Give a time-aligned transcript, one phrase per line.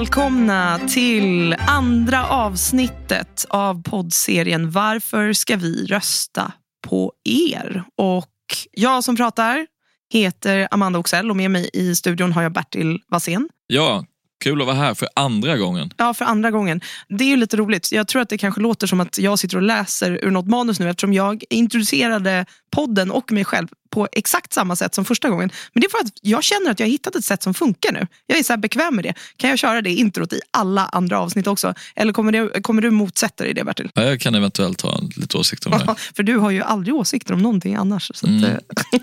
[0.00, 6.52] Välkomna till andra avsnittet av poddserien Varför ska vi rösta
[6.88, 7.84] på er?
[7.96, 8.26] Och
[8.72, 9.66] jag som pratar
[10.12, 13.48] heter Amanda Oxell och med mig i studion har jag Bertil Wassén.
[13.66, 14.04] Ja,
[14.44, 15.92] kul att vara här för andra gången.
[15.96, 16.80] Ja, för andra gången.
[17.08, 17.92] Det är ju lite roligt.
[17.92, 20.80] Jag tror att det kanske låter som att jag sitter och läser ur något manus
[20.80, 25.50] nu eftersom jag introducerade podden och mig själv på exakt samma sätt som första gången.
[25.72, 27.92] Men det är för att jag känner att jag har hittat ett sätt som funkar
[27.92, 28.06] nu.
[28.26, 29.14] Jag är så bekväm med det.
[29.36, 31.74] Kan jag köra det introt i alla andra avsnitt också?
[31.96, 33.90] Eller kommer, det, kommer du motsätta dig det Bertil?
[33.94, 35.94] Ja, jag kan eventuellt ha lite åsikter om det.
[36.16, 38.10] för du har ju aldrig åsikter om någonting annars.
[38.14, 38.44] Så att, Mm.
[38.44, 38.58] eh,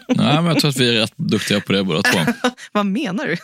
[0.07, 2.19] Nej, men jag tror att vi är rätt duktiga på det båda två.
[2.71, 3.37] vad menar du?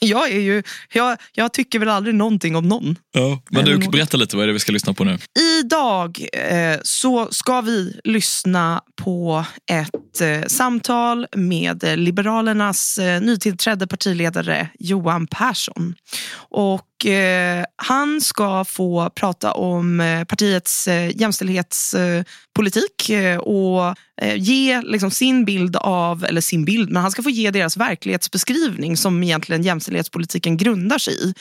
[0.00, 0.62] Jag, är ju,
[0.92, 2.98] jag, jag tycker väl aldrig någonting om någon.
[3.12, 3.42] Ja.
[3.50, 5.18] Men du, berätta lite, vad är det vi ska lyssna på nu?
[5.60, 14.68] Idag eh, så ska vi lyssna på ett eh, samtal med Liberalernas eh, nytillträdde partiledare
[14.78, 15.94] Johan Persson.
[16.32, 23.94] Och Eh, han ska få prata om eh, partiets eh, jämställdhetspolitik och
[24.36, 28.96] ge liksom, sin bild av, eller sin bild, men han ska få ge deras verklighetsbeskrivning
[28.96, 31.34] som egentligen jämställdhetspolitiken grundar sig i.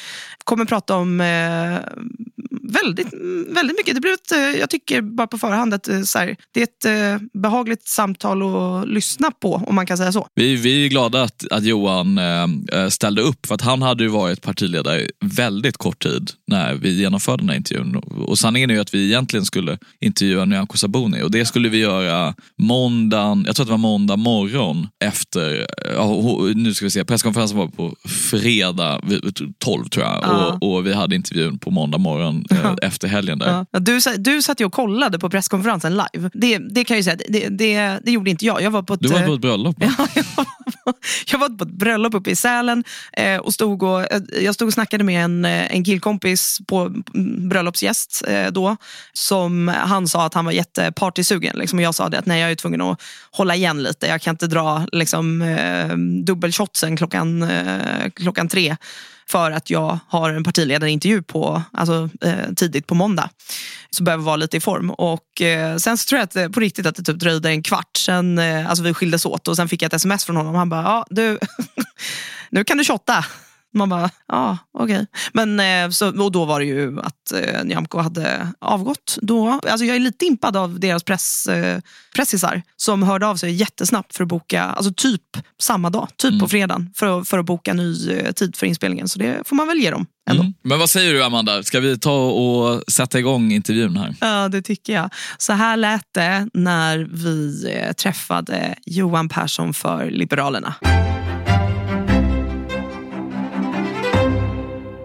[0.43, 1.17] Kommer prata om
[2.61, 3.13] väldigt,
[3.47, 3.95] väldigt mycket.
[3.95, 7.87] Det blir ett, jag tycker bara på förhand att så här, det är ett behagligt
[7.87, 10.27] samtal att lyssna på, om man kan säga så.
[10.35, 12.19] Vi, vi är glada att, att Johan
[12.89, 17.41] ställde upp, för att han hade ju varit partiledare väldigt kort tid när vi genomförde
[17.43, 17.95] den här intervjun.
[18.27, 21.77] Och sanningen är ju att vi egentligen skulle intervjua Nyamko Sabuni och det skulle vi
[21.77, 26.21] göra måndagen, jag tror att det var måndag morgon efter, ja,
[26.55, 30.57] nu ska vi se, presskonferensen var på fredag vid 12 tror jag Ja.
[30.61, 33.65] och, och vi hade intervjun på måndag morgon eh, efter helgen där.
[33.71, 33.79] Ja.
[33.79, 36.29] Du, du satt ju och kollade på presskonferensen live.
[36.33, 38.61] Det, det kan jag säga, det, det, det gjorde inte jag.
[38.61, 39.75] Jag var på ett, Du var eh, på ett bröllop?
[39.97, 40.49] Ja, jag var på-
[41.31, 42.83] jag var på ett bröllop uppe i Sälen
[43.13, 44.05] eh, och stod och,
[44.41, 47.03] jag stod och snackade med en, Eh, en killkompis på
[47.49, 48.77] bröllopsgäst eh, då.
[49.13, 51.57] Som han sa att han var jättepartysugen.
[51.57, 53.01] Liksom, och jag sa det att nej, jag är tvungen att
[53.31, 54.07] hålla igen lite.
[54.07, 58.75] Jag kan inte dra liksom, eh, dubbelshotsen klockan, eh, klockan tre
[59.31, 63.29] för att jag har en partiledarintervju på, alltså, eh, tidigt på måndag.
[63.89, 64.91] Så behöver vara lite i form.
[64.91, 67.63] Och, eh, sen så tror jag att, eh, på riktigt att det typ dröjde en
[67.63, 70.55] kvart sen eh, alltså vi skildes åt och sen fick jag ett sms från honom.
[70.55, 71.39] Han bara, ja du,
[72.49, 73.25] nu kan du shotta.
[73.73, 75.05] Man bara, ja okej.
[75.33, 79.59] Men eh, så, och då var det ju att eh, Nyamko hade avgått då.
[79.67, 81.79] Alltså jag är lite impad av deras press, eh,
[82.15, 85.21] pressisar som hörde av sig jättesnabbt för att boka, alltså typ
[85.61, 89.07] samma dag, typ på fredagen, för, att- för att boka ny eh, tid för inspelningen.
[89.07, 90.41] Så det får man väl ge dem ändå.
[90.43, 90.53] Mm.
[90.63, 94.15] Men vad säger du Amanda, ska vi ta och sätta igång intervjun här?
[94.21, 95.09] Ja, det tycker jag.
[95.37, 100.75] Så här lät det när vi eh, träffade Johan Persson för Liberalerna.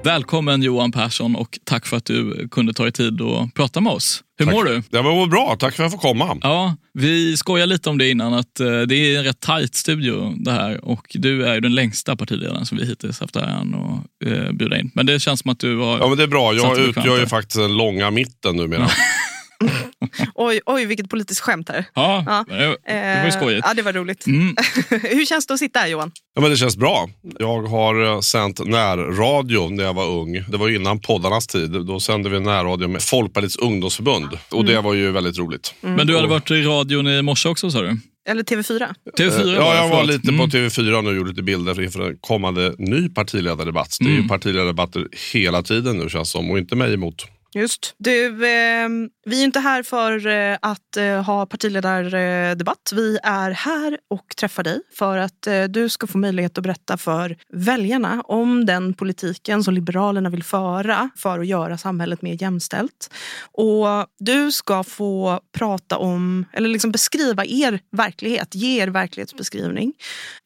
[0.05, 3.93] Välkommen Johan Persson och tack för att du kunde ta dig tid att prata med
[3.93, 4.23] oss.
[4.39, 4.55] Hur Tack.
[4.55, 4.83] mår du?
[4.91, 6.39] Ja, men mår bra, tack för att jag får komma.
[6.43, 10.35] Ja, vi skojade lite om det innan, att eh, det är en rätt tajt studio
[10.37, 14.29] det här och du är ju den längsta partiledaren som vi hittills haft äran att
[14.29, 14.91] eh, bjuda in.
[14.95, 15.99] Men det känns som att du har...
[15.99, 18.89] Ja, men det är bra, jag utgör ju faktiskt den långa mitten numera.
[20.35, 21.85] Oj, oj, vilket politiskt skämt här.
[21.95, 22.45] Ja, Ja.
[22.49, 23.67] det, det var ju skojigt.
[23.69, 24.27] Ja, det var roligt.
[24.27, 24.57] Mm.
[24.91, 26.11] Hur känns det att sitta här Johan?
[26.35, 27.09] Ja, men det känns bra.
[27.39, 30.45] Jag har eh, sänt närradio när jag var ung.
[30.49, 31.71] Det var innan poddarnas tid.
[31.71, 34.29] Då sände vi närradio med Folkpartiets ungdomsförbund.
[34.51, 35.75] Och det var ju väldigt roligt.
[35.81, 37.99] Men du hade varit i radion i morse också sa du?
[38.29, 38.95] Eller TV4?
[39.19, 40.41] TV4 Eh, Ja, jag var lite Mm.
[40.51, 43.97] på TV4 nu och gjorde lite bilder inför en kommande ny partiledardebatt.
[44.01, 44.23] Det är Mm.
[44.23, 47.27] ju partiledardebatter hela tiden nu känns som och inte mig emot.
[47.55, 47.95] Just.
[47.99, 48.89] Du, eh,
[49.27, 52.93] vi är inte här för eh, att eh, ha partiledardebatt.
[52.95, 56.97] Vi är här och träffar dig för att eh, du ska få möjlighet att berätta
[56.97, 63.15] för väljarna om den politiken som Liberalerna vill föra för att göra samhället mer jämställt.
[63.53, 69.93] Och du ska få prata om, eller liksom beskriva er verklighet, ge er verklighetsbeskrivning.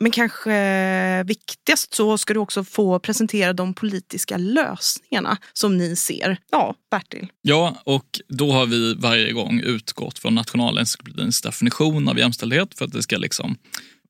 [0.01, 6.39] Men kanske viktigast så ska du också få presentera de politiska lösningarna som ni ser.
[6.51, 7.29] Ja, Bertil.
[7.43, 12.93] Ja, och då har vi varje gång utgått från Nationalencyklopedins definition av jämställdhet för att
[12.93, 13.57] det ska liksom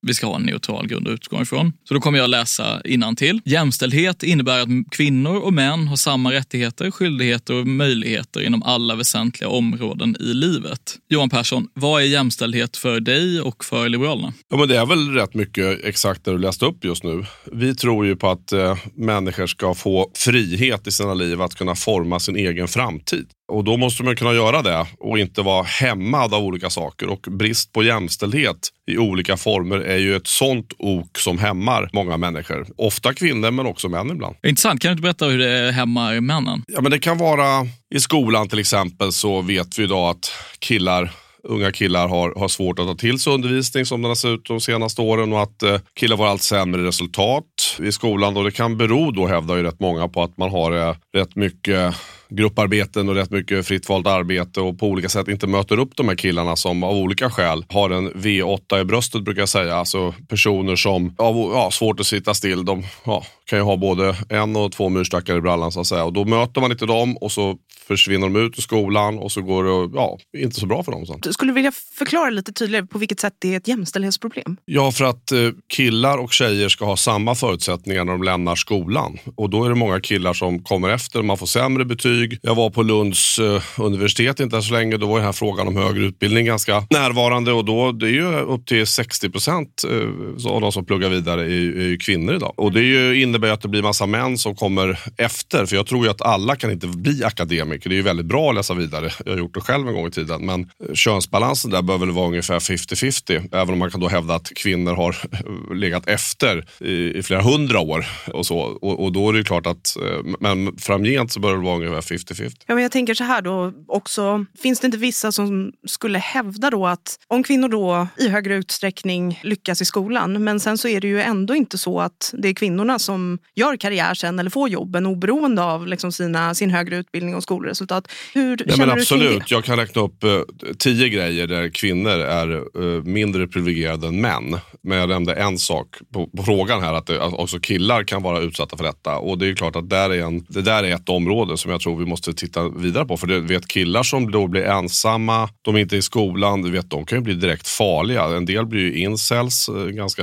[0.07, 1.73] vi ska ha en neutral grund att utgå ifrån.
[1.89, 2.83] Så då kommer jag läsa
[3.17, 3.41] till.
[3.45, 9.49] Jämställdhet innebär att kvinnor och män har samma rättigheter, skyldigheter och möjligheter inom alla väsentliga
[9.49, 10.97] områden i livet.
[11.09, 14.33] Johan Persson, vad är jämställdhet för dig och för Liberalerna?
[14.51, 17.25] Ja, men det är väl rätt mycket exakt det du läste upp just nu.
[17.53, 21.75] Vi tror ju på att eh, människor ska få frihet i sina liv att kunna
[21.75, 23.27] forma sin egen framtid.
[23.49, 27.09] Och då måste man kunna göra det och inte vara hämmad av olika saker.
[27.09, 32.17] Och brist på jämställdhet i olika former är ju ett sånt ok som hämmar många
[32.17, 32.67] människor.
[32.77, 34.37] Ofta kvinnor men också män ibland.
[34.47, 36.65] Intressant, kan du inte berätta hur det hämmar männen?
[36.67, 41.11] Ja, men det kan vara i skolan till exempel så vet vi idag att killar
[41.43, 44.45] unga killar har, har svårt att ta till sig undervisning som den har sett ut
[44.45, 47.45] de senaste åren och att eh, killar får allt sämre resultat
[47.79, 48.37] i skolan.
[48.37, 51.37] Och det kan bero då, hävdar ju rätt många, på att man har eh, rätt
[51.37, 51.95] mycket
[52.31, 56.09] grupparbeten och rätt mycket fritt valt arbete och på olika sätt inte möter upp de
[56.09, 59.77] här killarna som av olika skäl har en V8 i bröstet brukar jag säga.
[59.77, 62.65] Alltså personer som har ja, svårt att sitta still.
[62.65, 66.05] De ja, kan ju ha både en och två myrstackar i brallan så att säga.
[66.05, 67.57] Och då möter man inte dem och så
[67.89, 71.07] försvinner de ut ur skolan och så går det ja, inte så bra för dem.
[71.07, 71.21] Sen.
[71.23, 74.57] Du skulle vilja förklara lite tydligare på vilket sätt det är ett jämställdhetsproblem?
[74.65, 75.39] Ja, för att eh,
[75.75, 79.19] killar och tjejer ska ha samma förutsättningar när de lämnar skolan.
[79.37, 82.39] Och då är det många killar som kommer efter, man får sämre betyg.
[82.43, 85.77] Jag var på Lunds eh, universitet inte så länge, då var den här frågan om
[85.77, 90.61] högre utbildning ganska närvarande och då det är ju upp till 60 procent eh, av
[90.61, 92.55] de som pluggar vidare är, är kvinnor idag.
[92.57, 95.87] Och det är ju, innebär att det blir massa män som kommer efter, för jag
[95.87, 97.91] tror ju att alla kan inte bli akademiker.
[97.91, 99.13] Det är ju väldigt bra att läsa vidare.
[99.25, 100.47] Jag har gjort det själv en gång i tiden.
[100.47, 103.49] Men eh, könsbalansen där bör väl vara ungefär 50-50.
[103.53, 107.43] Även om man kan då hävda att kvinnor har eh, legat efter i, i flera
[107.43, 108.07] hundra år.
[108.27, 108.59] Och, så.
[108.59, 111.77] Och, och, då är det ju klart att, eh, men framgent så bör det vara
[111.77, 112.53] ungefär 50-50.
[112.67, 114.45] Ja, men jag tänker så här då också.
[114.63, 119.41] Finns det inte vissa som skulle hävda då att om kvinnor då i högre utsträckning
[119.43, 122.55] lyckas i skolan, men sen så är det ju ändå inte så att det är
[122.55, 127.35] kvinnorna som gör karriär sen eller får jobben oberoende av liksom sina, sin högre utbildning
[127.35, 128.09] och skolresultat.
[128.35, 129.51] Hur ja, men absolut.
[129.51, 130.41] Jag kan räkna upp uh,
[130.79, 134.57] tio grejer där kvinnor är uh, mindre privilegierade än män.
[134.83, 138.23] Men jag nämnde en sak på, på frågan här, att, det, att också killar kan
[138.23, 139.19] vara utsatta för detta.
[139.19, 141.81] Och det är klart att där är en, det där är ett område som jag
[141.81, 143.17] tror vi måste titta vidare på.
[143.17, 146.91] För du vet killar som då blir ensamma, de är inte i skolan, du vet,
[146.91, 148.25] de kan ju bli direkt farliga.
[148.25, 150.23] En del blir ju incels, uh, ganska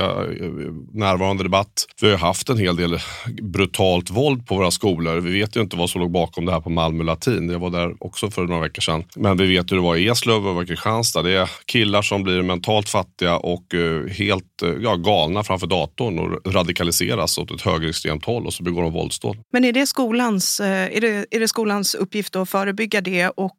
[0.92, 1.86] närvarande debatt.
[2.00, 2.95] Vi har haft en hel del
[3.42, 5.20] brutalt våld på våra skolor.
[5.20, 7.50] Vi vet ju inte vad som låg bakom det här på Malmö latin.
[7.50, 9.04] Jag var där också för några veckor sedan.
[9.16, 11.22] Men vi vet hur det var i Eslöv och Kristianstad.
[11.22, 16.18] Det är killar som blir mentalt fattiga och uh, helt uh, ja, galna framför datorn
[16.18, 19.36] och radikaliseras åt ett högerextremt håll och så begår de våldsdåd.
[19.52, 23.56] Men är det, skolans, uh, är, det, är det skolans uppgift att förebygga det och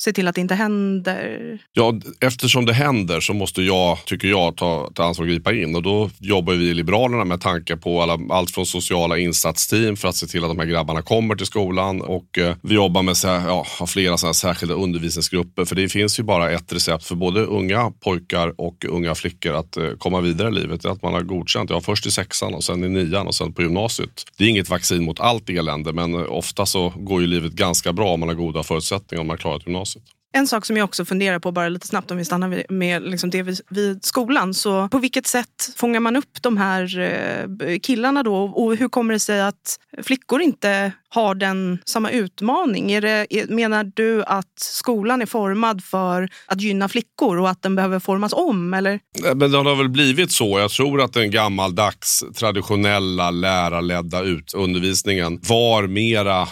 [0.00, 1.58] se till att det inte händer?
[1.72, 5.76] Ja, eftersom det händer så måste jag, tycker jag, ta, ta ansvar och gripa in.
[5.76, 10.08] Och då jobbar vi i Liberalerna med tanke på alla, allt från sociala insatsteam för
[10.08, 13.16] att se till att de här grabbarna kommer till skolan och eh, vi jobbar med
[13.16, 15.64] så här, ja, har flera såna särskilda undervisningsgrupper.
[15.64, 19.76] För det finns ju bara ett recept för både unga pojkar och unga flickor att
[19.76, 20.82] eh, komma vidare i livet.
[20.82, 23.34] Det är att man har godkänt, ja, först i sexan och sen i nian och
[23.34, 24.24] sen på gymnasiet.
[24.38, 27.92] Det är inget vaccin mot allt elände men eh, ofta så går ju livet ganska
[27.92, 30.04] bra om man har goda förutsättningar om man har klarat gymnasiet.
[30.36, 33.30] En sak som jag också funderar på, bara lite snabbt om vi stannar med liksom
[33.30, 34.54] det vid, vid, skolan.
[34.54, 38.36] Så på vilket sätt fångar man upp de här eh, killarna då?
[38.36, 42.92] Och hur kommer det sig att flickor inte har den samma utmaning?
[42.92, 47.74] Är det, menar du att skolan är formad för att gynna flickor och att den
[47.74, 48.74] behöver formas om?
[48.74, 48.92] Eller?
[48.92, 50.58] Eh, men det har väl blivit så.
[50.58, 56.48] Jag tror att den gammaldags traditionella lärarledda ut, undervisningen var mera,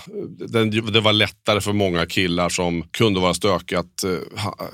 [0.49, 4.11] den, det var lättare för många killar som kunde vara stökiga att eh,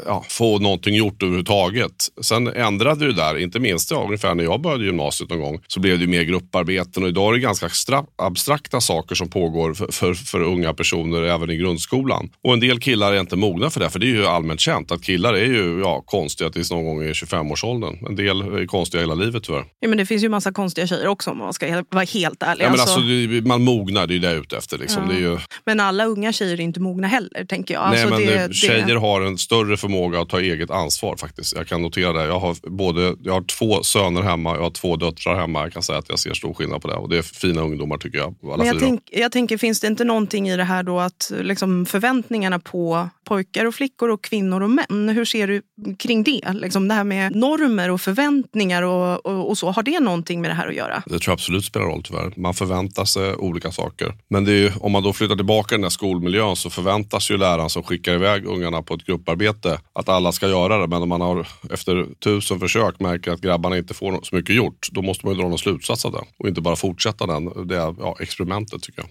[0.07, 1.93] ja, få någonting gjort överhuvudtaget.
[2.21, 5.81] Sen ändrade det där, inte minst ja, ungefär när jag började gymnasiet någon gång, så
[5.81, 7.69] blev det mer grupparbeten och idag är det ganska
[8.17, 12.31] abstrakta saker som pågår för, för, för, unga personer även i grundskolan.
[12.45, 14.93] Och en del killar är inte mogna för det, för det är ju allmänt känt
[14.93, 18.07] att killar är ju ja, konstiga tills någon gång i 25-årsåldern.
[18.09, 19.65] En del är konstiga hela livet tyvärr.
[19.81, 22.65] Ja, men det finns ju massa konstiga tjejer också om man ska vara helt ärlig.
[22.65, 24.79] Ja, men alltså, alltså man mognar, det är ju det jag är ute efter.
[24.79, 25.03] Liksom.
[25.03, 25.09] Ja.
[25.09, 25.39] Det är ju...
[25.65, 27.83] Men alla unga tjejer är inte mogna heller, tänker jag.
[27.83, 28.99] Alltså, Nej, men det, tjejer det...
[28.99, 31.57] har en större förmåga att ta eget ansvar faktiskt.
[31.57, 32.25] Jag kan notera det.
[32.25, 35.63] Jag har, både, jag har två söner hemma, jag har två döttrar hemma.
[35.63, 36.95] Jag kan säga att jag ser stor skillnad på det.
[36.95, 38.35] Och det är fina ungdomar tycker jag.
[38.45, 41.33] Alla men jag, tänk, jag tänker, finns det inte någonting i det här då att
[41.41, 45.63] liksom, förväntningarna på pojkar och flickor och kvinnor och män, hur ser du
[45.99, 46.53] kring det?
[46.53, 50.51] Liksom det här med normer och förväntningar och, och, och så, har det någonting med
[50.51, 51.03] det här att göra?
[51.07, 52.33] Det tror jag absolut spelar roll tyvärr.
[52.37, 54.15] Man förväntar sig olika saker.
[54.29, 57.37] Men det är, om man då flyttar tillbaka i den här skolmiljön så förväntas ju
[57.37, 60.87] läraren som skickar iväg ungarna på ett grupparbete att alla ska göra det.
[60.87, 64.89] Men om man har efter tusen försök märker att grabbarna inte får så mycket gjort,
[64.93, 67.75] då måste man ju dra någon slutsats av det och inte bara fortsätta den, det
[67.75, 69.11] ja, experimentet tycker jag.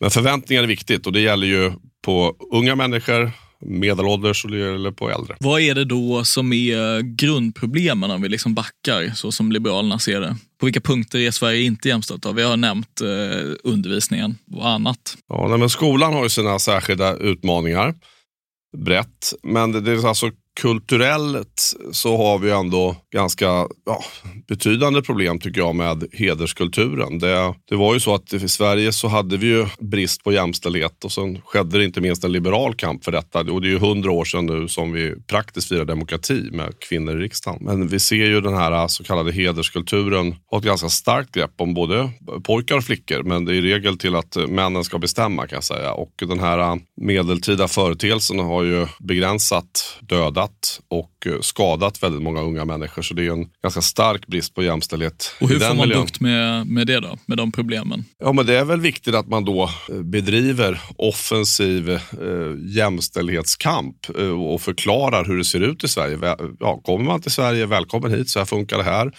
[0.00, 1.72] Men förväntningar är viktigt och det gäller ju
[2.04, 3.30] på unga människor,
[3.60, 5.36] medelålders eller på äldre.
[5.40, 10.20] Vad är det då som är grundproblemen om vi liksom backar så som Liberalerna ser
[10.20, 10.36] det?
[10.60, 12.26] På vilka punkter är Sverige inte jämställt?
[12.34, 15.16] Vi har nämnt eh, undervisningen och annat.
[15.28, 17.94] Ja, men skolan har ju sina särskilda utmaningar
[18.76, 19.32] brett.
[19.42, 20.30] Men det är alltså
[20.60, 23.46] kulturellt så har vi ändå ganska
[23.86, 24.04] ja,
[24.48, 27.18] betydande problem tycker jag med hederskulturen.
[27.18, 31.04] Det, det var ju så att i Sverige så hade vi ju brist på jämställdhet
[31.04, 33.40] och sen skedde det inte minst en liberal kamp för detta.
[33.40, 37.20] Och det är ju hundra år sedan nu som vi praktiskt firar demokrati med kvinnor
[37.20, 37.58] i riksdagen.
[37.64, 41.74] Men vi ser ju den här så kallade hederskulturen ha ett ganska starkt grepp om
[41.74, 42.10] både
[42.44, 43.22] pojkar och flickor.
[43.22, 45.92] Men det är i regel till att männen ska bestämma kan jag säga.
[45.92, 52.40] Och den här medeltida företeelsen har ju begränsat dödat dödat och eh, skadat väldigt många
[52.40, 53.02] unga människor.
[53.02, 55.34] Så det är en ganska stark brist på jämställdhet.
[55.40, 56.00] Och hur får man miljön.
[56.00, 57.18] bukt med, med det då?
[57.26, 58.04] Med de problemen?
[58.18, 61.98] Ja, men det är väl viktigt att man då eh, bedriver offensiv eh,
[62.58, 66.36] jämställdhetskamp eh, och förklarar hur det ser ut i Sverige.
[66.60, 69.12] Ja, kommer man till Sverige, välkommen hit, så här funkar det här.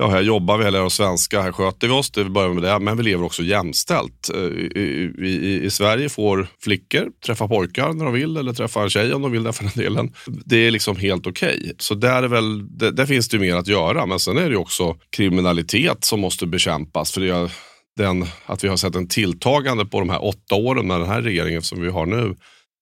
[0.00, 2.48] Ja, här jobbar vi, här lär oss svenska, här sköter vi oss, det vi börjar
[2.48, 2.78] med det.
[2.78, 4.30] Men vi lever också jämställt.
[4.34, 8.90] Eh, I, i, I, Sverige får flickor träffa pojkar när de vill eller träffa en
[8.90, 10.12] tjej om de vill det för den delen.
[10.26, 11.58] Det är liksom helt okej.
[11.60, 11.72] Okay.
[11.78, 14.06] Så där, är väl, där, där, finns det mer att göra.
[14.06, 17.12] Men sen är det också kriminalitet som måste bekämpas.
[17.12, 17.50] För det är
[17.96, 21.22] den, att vi har sett en tilltagande på de här åtta åren med den här
[21.22, 22.34] regeringen som vi har nu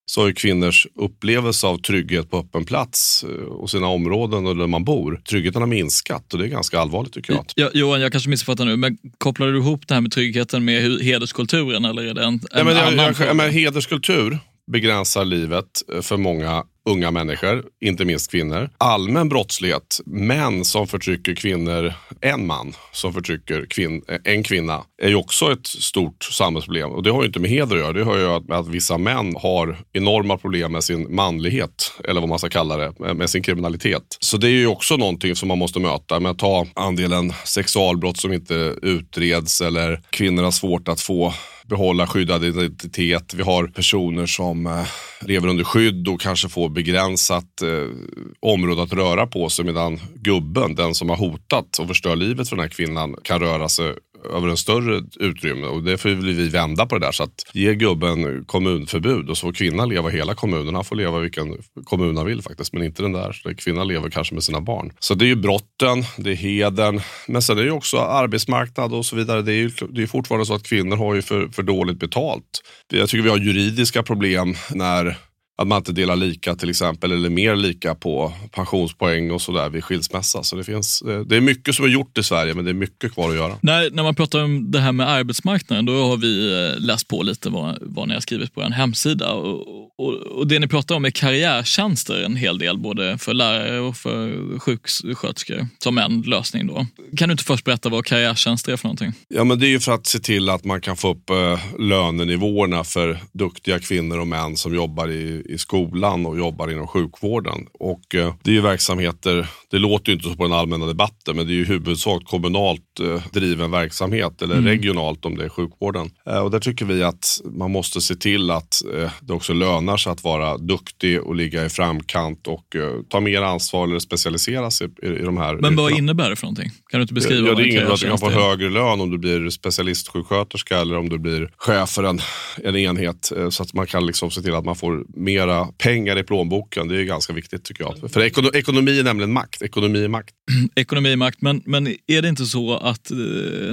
[0.06, 4.66] så har kvinnors upplevelse av trygghet på öppen plats eh, och sina områden och där
[4.66, 7.44] man bor, tryggheten har minskat och det är ganska allvarligt tycker jag.
[7.54, 11.00] Ja, Johan, jag kanske missuppfattar nu, men kopplar du ihop det här med tryggheten med
[11.02, 14.38] hederskulturen eller är det en, en ja, men jag, annan jag, men Hederskultur
[14.72, 18.70] begränsar livet eh, för många unga människor, inte minst kvinnor.
[18.78, 25.14] Allmän brottslighet, män som förtrycker kvinnor, en man som förtrycker kvin en kvinna, är ju
[25.14, 26.90] också ett stort samhällsproblem.
[26.90, 27.92] Och det har ju inte med heder att göra.
[27.92, 32.28] Det har ju med att vissa män har enorma problem med sin manlighet, eller vad
[32.28, 34.16] man ska kalla det, med sin kriminalitet.
[34.20, 38.32] Så det är ju också någonting som man måste möta men ta andelen sexualbrott som
[38.32, 41.34] inte utreds eller kvinnor har svårt att få
[41.68, 43.35] behålla skyddad identitet.
[43.35, 44.87] Vi har personer som eh,
[45.20, 47.96] lever under skydd och kanske får begränsat eh,
[48.40, 52.56] område att röra på sig medan gubben, den som har hotat och förstör livet för
[52.56, 53.94] den här kvinnan, kan röra sig
[54.37, 55.66] över en större utrymme.
[55.66, 57.12] Och det får vi vända på det där.
[57.12, 60.75] Så att ge gubben kommunförbud och så får kvinnan leva hela kommunen.
[60.75, 63.54] Han får leva vilken kommun han vill faktiskt, men inte den där.
[63.56, 64.92] Kvinnan lever kanske med sina barn.
[64.99, 68.95] Så det är ju brotten, det är heden, men sen är det ju också arbetsmarknad
[68.95, 69.42] och så vidare.
[69.42, 72.62] Det är ju det är fortfarande så att kvinnor har ju för, för dåligt betalt.
[72.88, 75.16] Jag tycker vi har juridiska problem när
[75.58, 79.84] att man inte delar lika till exempel, eller mer lika på pensionspoäng och sådär vid
[79.84, 80.42] skilsmässa.
[80.42, 82.75] Så det, finns, eh, det är mycket som är gjort i Sverige, men det är
[82.75, 83.58] mycket kvar att göra.
[83.60, 87.22] När, när man pratar om det här med arbetsmarknaden, då har vi eh, läst på
[87.22, 89.32] lite vad, vad ni har skrivit på er hemsida.
[89.32, 93.80] Och, och, och, det ni pratar om är karriärtjänster en hel del, både för lärare
[93.80, 96.66] och för sjuksköterskor, som en lösning.
[96.66, 96.86] Då.
[97.16, 99.12] Kan du inte först berätta vad karriärtjänster är för någonting?
[99.28, 101.60] Ja, men det är ju för att se till att man kan få upp äh,
[101.78, 107.66] lönenivåerna för duktiga kvinnor och män som jobbar i i skolan och jobbar inom sjukvården.
[107.72, 111.36] Och eh, Det är ju verksamheter, det låter ju inte så på den allmänna debatten,
[111.36, 114.66] men det är ju huvudsak kommunalt eh, driven verksamhet eller mm.
[114.66, 116.10] regionalt om det är sjukvården.
[116.26, 118.82] Eh, och där tycker vi att man måste se till att
[119.20, 122.76] det också lönar sig att vara duktig och ligga i framkant och
[123.08, 126.46] ta mer ansvar eller specialisera sig i, i de här Men vad innebär det för
[126.46, 126.70] någonting?
[126.90, 129.18] Kan du inte beskriva Ja, det innebär att du kan få högre lön om du
[129.18, 132.20] blir specialistsjuksköterska eller om du blir chef för en,
[132.64, 133.32] en enhet.
[133.50, 135.04] Så att man kan liksom se till att man får
[135.36, 136.88] mera pengar i plånboken.
[136.88, 138.12] Det är ganska viktigt tycker jag.
[138.12, 139.62] För ekono, ekonomi är nämligen makt.
[139.62, 140.34] Ekonomi är makt.
[140.50, 141.42] Mm, ekonomi, makt.
[141.42, 143.16] Men, men är det inte så att eh,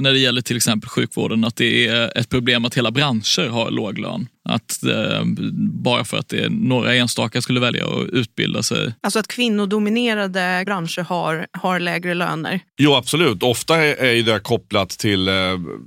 [0.00, 3.70] när det gäller till exempel sjukvården att det är ett problem att hela branscher har
[3.70, 4.28] låg lön?
[4.48, 5.24] Att eh,
[5.84, 8.94] bara för att det är några enstaka skulle välja att utbilda sig.
[9.00, 12.60] Alltså att kvinnodominerade branscher har, har lägre löner.
[12.78, 13.42] Jo, absolut.
[13.42, 15.34] Ofta är, det kopplat till eh,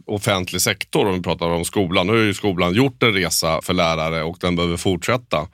[0.06, 2.08] offentlig sektor om vi pratar om skolan.
[2.08, 5.48] Nu har ju skolan gjort en resa för lärare och den behöver fortsätta.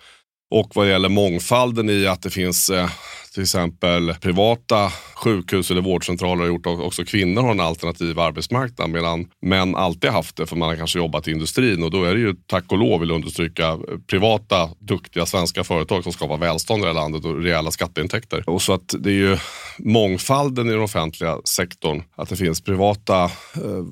[0.51, 2.89] Och vad gäller mångfalden i att det finns eh,
[3.33, 8.89] till exempel privata sjukhus eller vårdcentraler har gjort att också kvinnor har en alternativ arbetsmarknad
[8.89, 11.83] medan män alltid haft det för man har kanske jobbat i industrin.
[11.83, 16.03] Och då är det ju tack och lov vill jag understryka privata duktiga svenska företag
[16.03, 18.49] som skapar välstånd i det här landet och rejäla skatteintäkter.
[18.49, 19.37] Och så att det är ju
[19.77, 23.29] mångfalden i den offentliga sektorn, att det finns privata eh,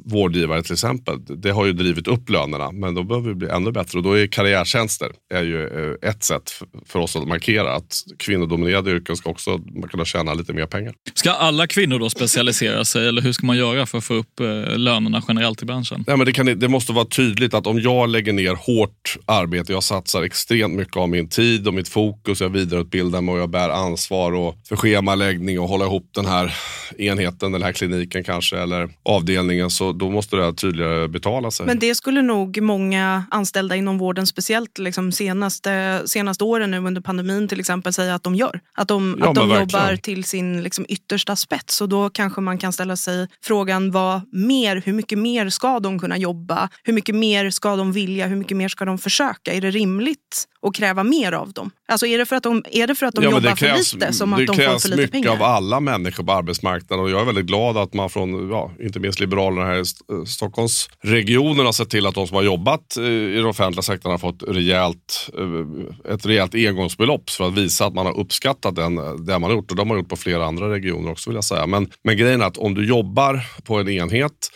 [0.05, 2.71] vårdgivare till exempel, det har ju drivit upp lönerna.
[2.71, 3.97] Men då behöver vi bli ännu bättre.
[3.97, 6.51] Och då är karriärtjänster är ju eh, ett sätt
[6.85, 10.93] för oss att markera att kvinnodominerade yrken ska också man kunna tjäna lite mer pengar.
[11.13, 14.39] Ska alla kvinnor då specialisera sig eller hur ska man göra för att få upp
[14.39, 16.03] eh, lönerna generellt i branschen?
[16.07, 19.73] Nej, men det, kan, det måste vara tydligt att om jag lägger ner hårt arbete,
[19.73, 23.49] jag satsar extremt mycket av min tid och mitt fokus, jag vidareutbildar mig och jag
[23.49, 26.55] bär ansvar och för schemaläggning och hålla ihop den här
[26.97, 31.65] enheten, den här kliniken kanske, eller avdelningen, så då måste det tydligare betala sig.
[31.65, 37.01] Men det skulle nog många anställda inom vården, speciellt liksom senaste, senaste åren nu under
[37.01, 38.59] pandemin till exempel, säga att de gör.
[38.73, 39.85] Att de, Ja, att de verkligen.
[39.85, 41.81] jobbar till sin liksom yttersta spets.
[41.81, 45.99] Och då kanske man kan ställa sig frågan vad mer, hur mycket mer ska de
[45.99, 46.69] kunna jobba?
[46.83, 48.27] Hur mycket mer ska de vilja?
[48.27, 49.53] Hur mycket mer ska de försöka?
[49.53, 51.71] Är det rimligt att kräva mer av dem?
[51.87, 54.13] Alltså är det för att de, är det för att de Ja, jobbar för lite
[54.13, 55.31] som att det de får krävs för lite mycket pengar?
[55.31, 58.99] av alla människor på arbetsmarknaden och jag är väldigt glad att man från, ja, inte
[58.99, 63.03] minst Liberalerna här i eh, Stockholmsregionen har sett till att de som har jobbat eh,
[63.03, 67.93] i den offentliga sektorn har fått rejält, eh, ett rejält engångsbelopp för att visa att
[67.93, 70.69] man har uppskattat den, det man har gjort och de har gjort på flera andra
[70.69, 71.67] regioner också vill jag säga.
[71.67, 74.49] Men, men grejen är att om du jobbar på en enhet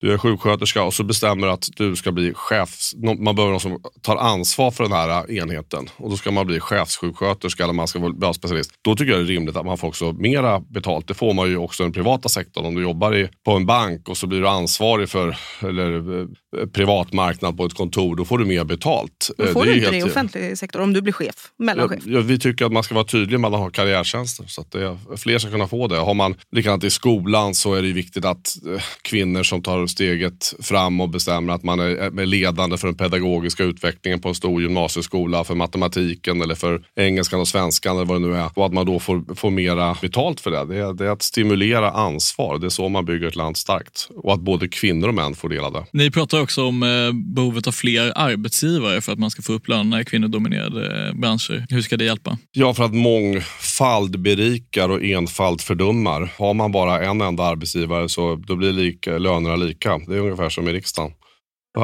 [0.00, 2.70] du är sjuksköterska och så bestämmer att du ska bli chef,
[3.18, 5.88] Man behöver någon som tar ansvar för den här äh, enheten.
[5.96, 8.70] Och då ska man bli chefssjuksköterska eller man ska vara specialist.
[8.84, 11.08] Då tycker jag det är rimligt att man får också mera betalt.
[11.08, 12.66] Det får man ju också i den privata sektorn.
[12.66, 16.26] Om du jobbar i, på en bank och så blir du ansvarig för eller,
[16.60, 19.30] eh, privatmarknad på ett kontor, då får du mer betalt.
[19.38, 21.34] Men Eh, får det är du inte det i offentlig sektor om du blir chef,
[21.56, 22.02] mellanchef?
[22.06, 24.44] Ja, vi tycker att man ska vara tydlig med att man har karriärtjänster.
[24.46, 25.96] Så att det, fler ska kunna få det.
[25.96, 30.54] Har man likadant i skolan så är det viktigt att eh, kvinnor som tar steget
[30.60, 34.62] fram och bestämmer att man är, är ledande för den pedagogiska utvecklingen på en stor
[34.62, 38.50] gymnasieskola, för matematiken eller för engelskan och svenskan eller vad det nu är.
[38.54, 40.64] Och att man då får, får mera betalt för det.
[40.64, 42.58] Det är, det är att stimulera ansvar.
[42.58, 44.08] Det är så man bygger ett land starkt.
[44.16, 45.84] Och att både kvinnor och män får del av det.
[45.90, 49.68] Ni pratar också om eh, behovet av fler arbetsgivare för att man ska få upp
[49.68, 51.66] lönerna i kvinnodominerade eh, branscher.
[51.68, 52.38] Hur ska det hjälpa?
[52.52, 56.32] Ja, för att mångfald berikar och enfald fördummar.
[56.38, 59.98] Har man bara en enda arbetsgivare så då blir lika, lönerna lika.
[60.06, 61.12] Det är ungefär som i riksdagen.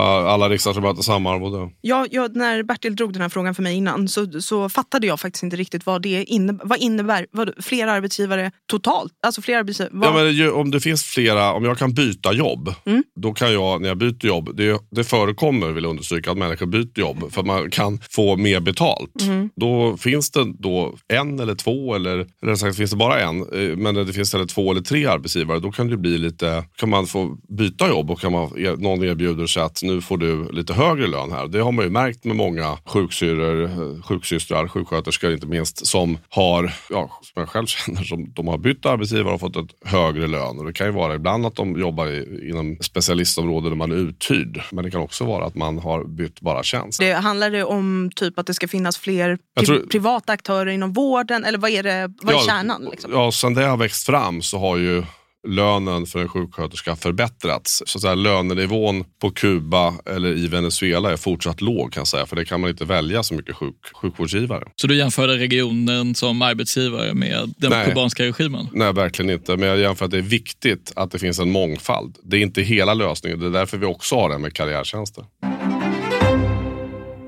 [0.00, 1.70] Alla riksdagsledamöter samma arvode.
[1.80, 5.20] Ja, ja, när Bertil drog den här frågan för mig innan så, så fattade jag
[5.20, 6.66] faktiskt inte riktigt vad det innebär.
[6.66, 9.12] Vad innebär vad, fler arbetsgivare totalt?
[9.26, 12.74] Alltså fler arbetsgivare, vad, Ja, men om det finns flera, om jag kan byta jobb,
[12.84, 13.02] Mm.
[13.20, 16.66] då kan jag när jag byter jobb, det, det förekommer vill jag understryka att människor
[16.66, 19.22] byter jobb för man kan få mer betalt.
[19.22, 19.50] Mm.
[19.56, 23.76] Då finns det då en eller två eller, eller sagt finns det bara en, eh,
[23.76, 27.06] men det finns eller två eller tre arbetsgivare, då kan det bli lite, kan man
[27.06, 31.06] få byta jobb och kan man, någon erbjuder sig att nu får du lite högre
[31.06, 31.46] lön här.
[31.48, 36.72] Det har man ju märkt med många sjuksyrror, eh, sjuksystrar, sjuksköterskor inte minst, som har,
[36.90, 40.58] ja, som jag själv känner, som de har bytt arbetsgivare och fått ett högre lön.
[40.58, 43.96] Och det kan ju vara ibland att de jobbar i, inom specialistområden där man är
[43.96, 44.62] uthyrd.
[44.72, 47.00] Men det kan också vara att man har bytt bara tjänst.
[47.00, 50.92] det, handlar det om typ att det ska finnas fler pri, tror- privata aktörer inom
[50.92, 51.44] vården?
[51.44, 52.88] Eller vad är, det, vad är Ja, kärnan?
[52.90, 53.12] Liksom?
[53.12, 55.02] Ja, sen det har växt fram så har ju
[55.48, 57.82] lönen för en sjuksköterska förbättrats.
[57.86, 62.26] Så att säga, lönenivån på Kuba eller i Venezuela är fortsatt låg kan jag säga.
[62.26, 64.64] För det kan man inte välja så mycket sjuk, sjukvårdsgivare.
[64.76, 67.88] Så du jämförde regionen som arbetsgivare med den Nej.
[67.88, 68.68] kubanska regimen?
[68.72, 69.56] Nej, verkligen inte.
[69.56, 72.18] Men jag jämför att det är viktigt att det finns en mångfald.
[72.22, 73.40] Det är inte hela lösningen.
[73.40, 75.24] Det är därför vi också har det med karriärtjänster.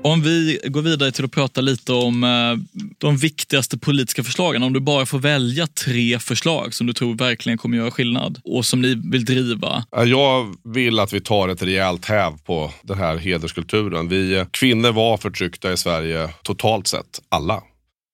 [0.05, 4.63] Om vi går vidare till att prata lite om eh, de viktigaste politiska förslagen.
[4.63, 8.65] Om du bara får välja tre förslag som du tror verkligen kommer göra skillnad och
[8.65, 9.83] som ni vill driva.
[9.91, 14.07] Jag vill att vi tar ett rejält häv på den här hederskulturen.
[14.07, 17.63] Vi kvinnor var förtryckta i Sverige totalt sett, alla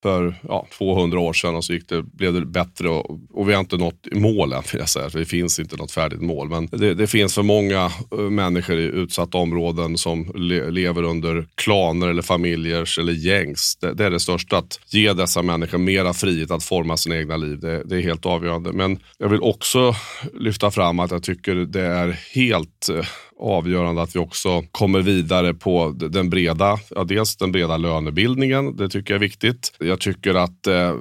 [0.03, 3.53] för ja, 200 år sedan och så gick det, blev det bättre och, och vi
[3.53, 4.63] har inte nått målen.
[4.71, 5.09] Vill jag säga.
[5.09, 6.49] det finns inte något färdigt mål.
[6.49, 11.47] Men det, det finns för många eh, människor i utsatta områden som le, lever under
[11.55, 13.77] klaner eller familjers eller gängs.
[13.81, 14.57] Det, det, är det största.
[14.57, 17.59] Att ge dessa människor mera frihet att forma sina egna liv.
[17.59, 18.71] Det, det är helt avgörande.
[18.73, 19.95] Men jag vill också
[20.33, 23.05] lyfta fram att jag tycker det är helt eh,
[23.41, 28.75] avgörande att vi också kommer vidare på den breda, ja, dels den breda lönebildningen.
[28.75, 29.73] Det tycker jag är viktigt.
[29.79, 30.93] Jag tycker att, eh,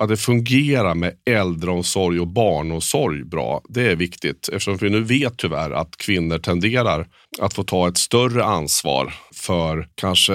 [0.00, 3.62] att det fungerar med äldreomsorg och barnomsorg bra.
[3.68, 7.06] Det är viktigt eftersom vi nu vet tyvärr att kvinnor tenderar
[7.38, 10.34] att få ta ett större ansvar för kanske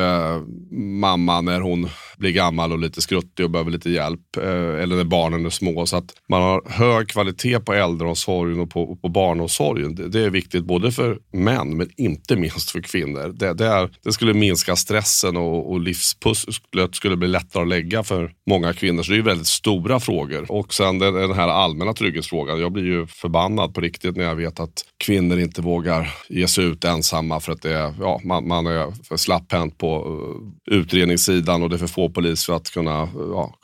[0.99, 4.37] mamma när hon blir gammal och lite skruttig och behöver lite hjälp.
[4.37, 5.85] Eh, eller när barnen är små.
[5.85, 9.95] Så att man har hög kvalitet på äldreomsorgen och på, på barnomsorgen.
[9.95, 13.33] Det, det, är viktigt både för män men inte minst för kvinnor.
[13.35, 18.03] Det, det, är, det skulle minska stressen och, och livspusslet skulle bli lättare att lägga
[18.03, 19.03] för många kvinnor.
[19.03, 20.51] Så det är väldigt stora frågor.
[20.51, 22.59] Och sen den, den här allmänna trygghetsfrågan.
[22.59, 26.65] Jag blir ju förbannad på riktigt när jag vet att kvinnor inte vågar ge sig
[26.65, 31.63] ut ensamma för att det är, ja, man, man är för slapphänt på uh, utredningssidan
[31.63, 33.55] och det är för få polis för att kunna uh, ja,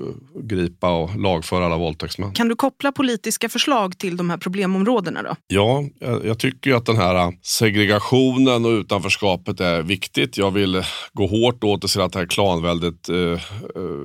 [0.43, 2.31] gripa och lagföra alla våldtäktsmän.
[2.33, 5.35] Kan du koppla politiska förslag till de här problemområdena då?
[5.47, 10.37] Ja, jag, jag tycker att den här segregationen och utanförskapet är viktigt.
[10.37, 13.39] Jag vill gå hårt åt och se att det här klanväldet uh,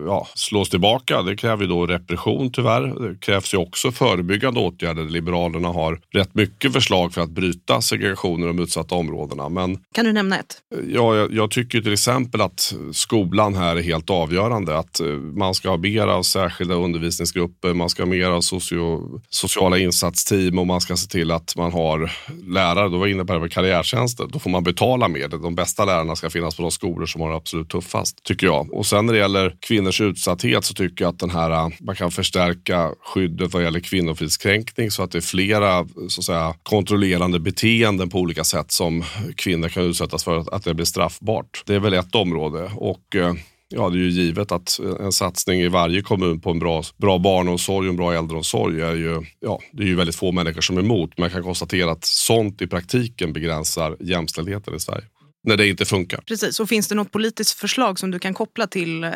[0.06, 1.22] ja, slås tillbaka.
[1.22, 3.08] Det kräver ju då repression tyvärr.
[3.08, 5.04] Det krävs ju också förebyggande åtgärder.
[5.04, 9.05] Liberalerna har rätt mycket förslag för att bryta segregationen i de utsatta områdena.
[9.50, 10.58] Men, kan du nämna ett?
[10.88, 14.78] Ja, jag, jag, tycker till exempel att skolan här är helt avgörande.
[14.78, 19.00] Att eh, man ska ha mer av särskilda undervisningsgrupper, man ska ha mer av socio,
[19.28, 22.12] sociala insatsteam och man ska se till att man har
[22.48, 22.88] lärare.
[22.88, 24.26] Då var jag inne på det med karriärtjänster.
[24.32, 25.28] Då får man betala mer.
[25.28, 28.72] De bästa lärarna ska finnas på de skolor som har det absolut tuffast, tycker jag.
[28.72, 32.10] Och sen när det gäller kvinnors utsatthet så tycker jag att den här, man kan
[32.10, 38.08] förstärka skyddet vad gäller kvinnofridskränkning så att det är flera så att säga, kontrollerande beteenden
[38.08, 38.95] på olika sätt som
[39.36, 41.62] kvinnor kan utsättas för att, att det blir straffbart.
[41.66, 42.70] Det är väl ett område.
[42.76, 43.34] Och eh,
[43.68, 47.18] Ja, det är ju givet att en satsning i varje kommun på en bra, bra
[47.18, 50.78] barnomsorg och en bra äldreomsorg är ju, ja, det är ju väldigt få människor som
[50.78, 51.10] är emot.
[51.16, 55.04] Men jag kan konstatera att sånt i praktiken begränsar jämställdheten i Sverige
[55.46, 56.20] när det inte funkar.
[56.20, 59.10] Precis, och finns det något politiskt förslag som du kan koppla till, eh,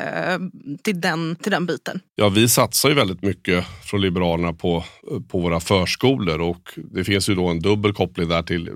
[0.83, 2.01] till, den, till den biten?
[2.15, 4.85] Ja, vi satsar ju väldigt mycket från Liberalerna på,
[5.29, 8.71] på våra förskolor och det finns ju då en dubbel koppling där till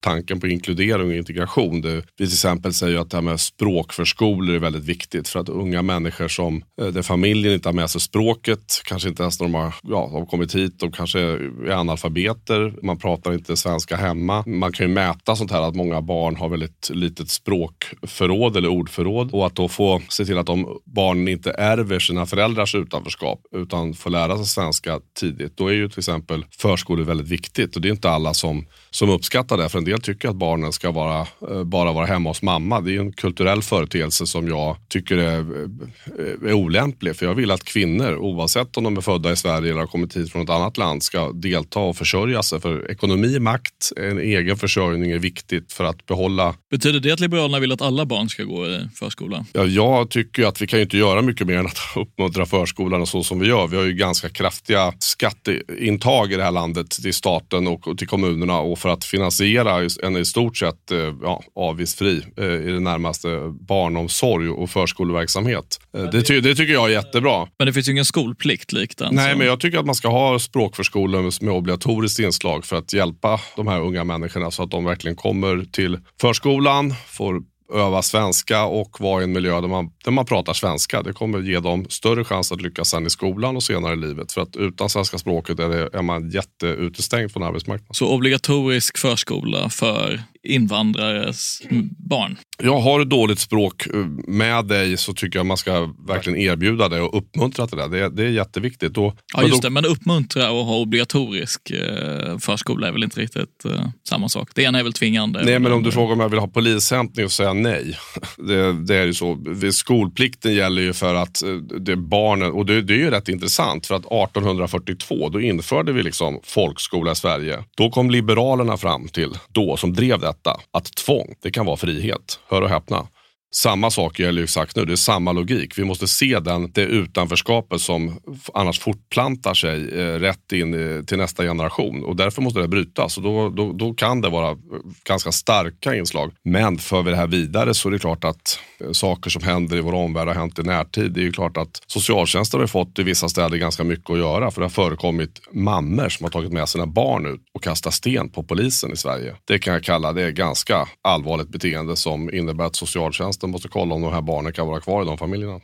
[0.00, 1.80] tanken på inkludering och integration.
[1.80, 5.48] Det, vi till exempel säger att det här med språkförskolor är väldigt viktigt för att
[5.48, 9.46] unga människor som eh, där familjen inte har med sig språket, kanske inte ens när
[9.46, 14.44] de har, ja, har kommit hit, de kanske är analfabeter, man pratar inte svenska hemma.
[14.46, 19.30] Man kan ju mäta sånt här att många barn har väldigt litet språkförråd eller ordförråd
[19.32, 23.94] och att då få se till att de barnen inte ärver sina föräldrars utanförskap utan
[23.94, 25.56] får lära sig svenska tidigt.
[25.56, 29.10] Då är ju till exempel förskolor väldigt viktigt och det är inte alla som, som
[29.10, 29.68] uppskattar det.
[29.68, 32.80] För en del tycker att barnen ska vara, eh, bara vara hemma hos mamma.
[32.80, 37.16] Det är en kulturell företeelse som jag tycker är, eh, är olämplig.
[37.16, 40.16] För jag vill att kvinnor, oavsett om de är födda i Sverige eller har kommit
[40.16, 42.60] hit från ett annat land, ska delta och försörja sig.
[42.60, 46.54] För ekonomi, makt, en egen försörjning är viktigt för att behålla.
[46.70, 49.46] Betyder det att Liberalerna vill att alla barn ska gå i förskola?
[49.52, 53.22] Ja, jag tycker att vi kan inte göra mycket mer än att uppmuntra förskolan så
[53.22, 53.66] som vi gör.
[53.66, 58.58] Vi har ju ganska kraftiga skatteintag i det här landet till staten och till kommunerna
[58.58, 63.28] och för att finansiera en i stort sett eh, ja, avgiftsfri eh, i det närmaste
[63.60, 65.80] barnomsorg och förskoleverksamhet.
[65.96, 67.48] Eh, det, ty det, tycker jag är jättebra.
[67.58, 69.14] Men det finns ju ingen skolplikt likt den.
[69.14, 69.38] Nej, så.
[69.38, 73.66] men jag tycker att man ska ha språkförskolor med obligatoriskt inslag för att hjälpa de
[73.66, 79.20] här unga människorna så att de verkligen kommer till förskolan, får öva svenska och vara
[79.20, 81.02] i en miljö där man, där man pratar svenska.
[81.02, 84.32] Det kommer ge dem större chans att lyckas sen i skolan och senare i livet.
[84.32, 87.94] För att utan svenska språket är, det, är man jätteutestängd från arbetsmarknaden.
[87.94, 91.62] Så obligatorisk förskola för invandrares
[92.08, 92.36] barn?
[92.62, 96.88] Jag har ett dåligt språk eh, med dig så tycker jag man ska verkligen erbjuda
[96.88, 97.88] det och uppmuntra till det.
[97.88, 98.94] Det, är, det är jätteviktigt.
[98.94, 103.64] Då, ja, just det, men uppmuntra och ha obligatorisk eh, förskola är väl inte riktigt
[103.64, 104.50] eh, samma sak.
[104.54, 105.44] Det ena är väl tvingande.
[105.44, 107.98] Nej, men om du frågar om jag vill ha polishämtning och säga nej.
[108.36, 109.38] Det, det är ju så.
[109.72, 113.28] Skolplikten gäller ju för att eh, det är barnen, och det, det är ju rätt
[113.28, 117.64] intressant för att 1842 då införde vi liksom folkskola i Sverige.
[117.76, 122.40] Då kom liberalerna fram till, då som drev detta, att tvång, det kan vara frihet
[122.48, 123.08] hör och häpna.
[123.54, 125.78] Samma sak gäller ju exakt nu, det är samma logik.
[125.78, 128.20] Vi måste se den, det utanförskapet som
[128.54, 132.04] annars fortplantar sig eh, rätt in eh, till nästa generation.
[132.04, 133.16] Och därför måste det brytas.
[133.16, 134.56] Och då, då, då kan det vara eh,
[135.04, 136.32] ganska starka inslag.
[136.44, 139.76] Men för vi det här vidare så är det klart att eh, saker som händer
[139.76, 141.12] i vår omvärld har hänt i närtid.
[141.12, 144.50] Det är ju klart att socialtjänsten har fått i vissa städer ganska mycket att göra.
[144.50, 148.28] För det har förekommit mammor som har tagit med sina barn ut och kastat sten
[148.28, 149.34] på polisen i Sverige.
[149.44, 153.94] Det kan jag kalla det ganska allvarligt beteende som innebär att socialtjänsten de måste kolla
[153.94, 155.60] om de här barnen kan vara kvar i de familjerna.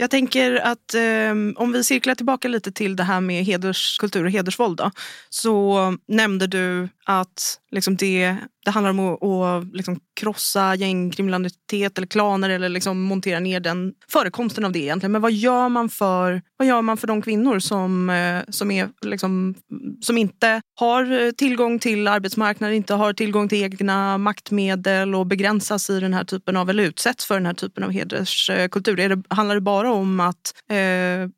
[0.00, 4.30] Jag tänker att eh, om vi cirklar tillbaka lite till det här med hederskultur och
[4.30, 4.76] hedersvåld.
[4.76, 4.90] Då,
[5.28, 12.06] så nämnde du att liksom det, det handlar om att, att liksom krossa gängkriminalitet eller
[12.06, 15.12] klaner eller liksom montera ner den förekomsten av det egentligen.
[15.12, 18.88] Men vad gör man för, vad gör man för de kvinnor som, eh, som, är,
[19.02, 19.54] liksom,
[20.00, 26.00] som inte har tillgång till arbetsmarknaden, inte har tillgång till egna maktmedel och begränsas i
[26.00, 29.00] den här typen av, eller utsätts för den här typen av hederskultur?
[29.00, 31.28] Är det, handlar det bara om att eh,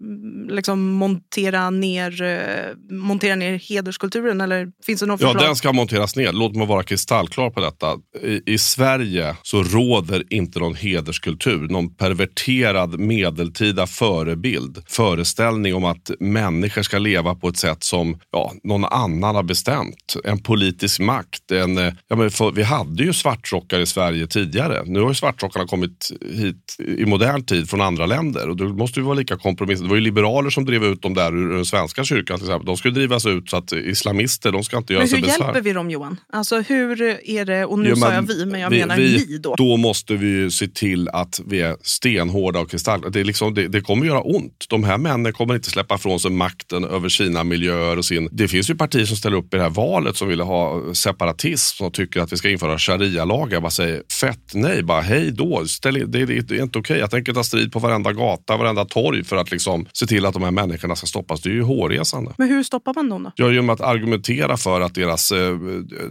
[0.48, 6.16] liksom montera, ner, eh, montera ner hederskulturen eller finns det något Ja, den ska monteras
[6.16, 6.32] ner.
[6.32, 7.98] Låt mig vara kristallklar på detta.
[8.22, 14.82] I, I Sverige så råder inte någon hederskultur, någon perverterad medeltida förebild.
[15.14, 20.16] Föreställning om att människor ska leva på ett sätt som ja, någon annan har bestämt.
[20.24, 21.50] En politisk makt.
[21.50, 24.82] En, eh, ja, men för, vi hade ju svartrockar i Sverige tidigare.
[24.86, 29.00] Nu har ju svartrockarna kommit hit i modern tid från andra länder och då måste
[29.00, 29.80] vi vara lika kompromiss.
[29.80, 32.66] Det var ju liberaler som drev ut dem där ur den svenska kyrkan till exempel.
[32.66, 35.44] De skulle drivas ut så att islamister, de ska inte göra Men sig hur besvär.
[35.44, 36.20] hjälper vi dem Johan?
[36.32, 38.96] Alltså hur är det, och nu Ja, sa men jag vi, men jag vi- menar
[38.96, 39.54] vi, ni då.
[39.54, 43.00] Då måste vi ju se till att vi är stenhårda och kristall.
[43.12, 44.66] Det, är liksom, det, det kommer göra ont.
[44.68, 47.96] De här männen kommer inte släppa ifrån sig makten över sina miljöer.
[47.96, 48.28] och sin...
[48.32, 51.84] Det finns ju partier som ställer upp i det här valet som vill ha separatism
[51.84, 53.52] och tycker att vi ska införa sharia-lagar.
[53.52, 55.64] Jag bara säger fett nej, bara hej då.
[55.66, 56.98] Ställ det, det, det är inte okej.
[56.98, 60.34] Jag tänker ta strid på varenda gata, varenda torg för att liksom se till att
[60.34, 61.42] de här människorna ska stoppas.
[61.42, 62.32] Det är ju hårresande.
[62.38, 63.32] Men hur stoppar man dem då?
[63.36, 65.56] Ja, genom att argumentera för att deras, eh,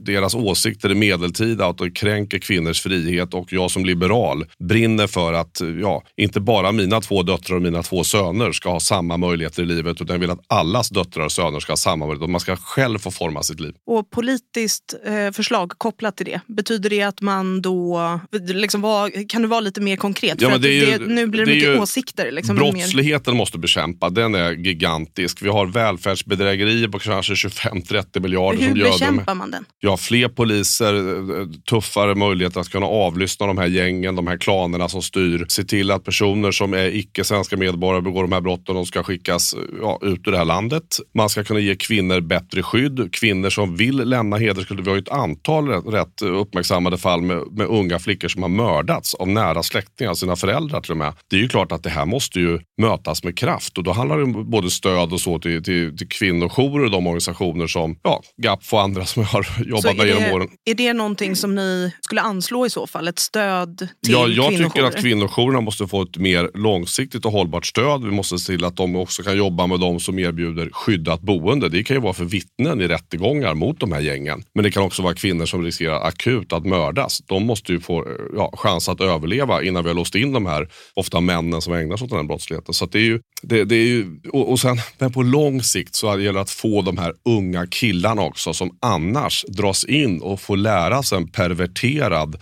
[0.02, 5.08] deras åsikter är medeltida och att de kränker kvinnors frihet och jag som liberal brinner
[5.08, 9.18] för att ja, inte bara mina två döttrar och mina två söner ska ha samma
[9.18, 12.24] möjligheter i livet utan jag vill att allas döttrar och söner ska ha samma möjligheter.
[12.24, 13.74] Och man ska själv få forma sitt liv.
[13.86, 18.20] Och politiskt eh, förslag kopplat till det, betyder det att man då...
[18.48, 20.42] Liksom, vad, kan du vara lite mer konkret?
[20.42, 22.32] Ja, För men det ju- det, nu blir det, det mycket ju- åsikter.
[22.32, 25.42] Liksom, mer, Brottsligheten måste bekämpa, den är gigantisk.
[25.42, 29.66] Vi har välfärdsbedrägerier på kanske 25-30 miljarder hur som göder de bekämpar man den?
[29.80, 34.90] Ja, fler poliser, eh, tuffare möjligheter att kunna avlyssna de här gängen, de här klanerna
[34.90, 35.46] som styr.
[35.48, 39.56] Se till att personer som är icke-svenska medborgare begår de här brotten, de ska skickas
[39.82, 41.00] ja, ut ur det här landet.
[41.16, 43.10] Man ska kunna ge kvinnor bättre skydd.
[43.14, 44.84] Kvinnor som vill lämna hederskultur.
[44.84, 49.14] Vi har ju ett antal rätt, uppmärksammade fall med, med unga flickor som har mördats
[49.14, 51.14] av nära släktingar, sina föräldrar till och med.
[51.30, 54.18] Det är ju klart att det här måste ju mötas med kraft och då handlar
[54.18, 58.22] det om både stöd och så till, till, till kvinnojourer och de organisationer som ja,
[58.38, 60.48] GAPF och andra som jag har jobbat med genom åren.
[60.66, 63.08] är det någonting som ni skulle anslå i så fall?
[63.08, 64.98] Ett stöd till Ja, jag tycker kvinnojourer?
[64.98, 68.06] att kvinnojourerna måste få ett mer långsiktigt och hållbart stöd.
[68.06, 71.70] Vi måste se till att de också kan jobba med de som erbjuder skyddat boende.
[71.70, 74.44] Det kan ju vara för vittnen i rättegångar mot de här gängen.
[74.54, 77.22] Men det kan också vara kvinnor som riskerar akut att mördas.
[77.26, 80.46] De måste ju få eh, ja, chans att överleva innan vi har låst in de
[80.46, 82.74] här, ofta männen som ägnar sig åt den här brottsligheten.
[82.74, 85.64] Så att det är ju, det, det är ju, och, och sen, men på lång
[85.64, 90.22] sikt så gäller det att få de här unga killarna också som annars dras in
[90.22, 92.36] och får lära sig en perverterad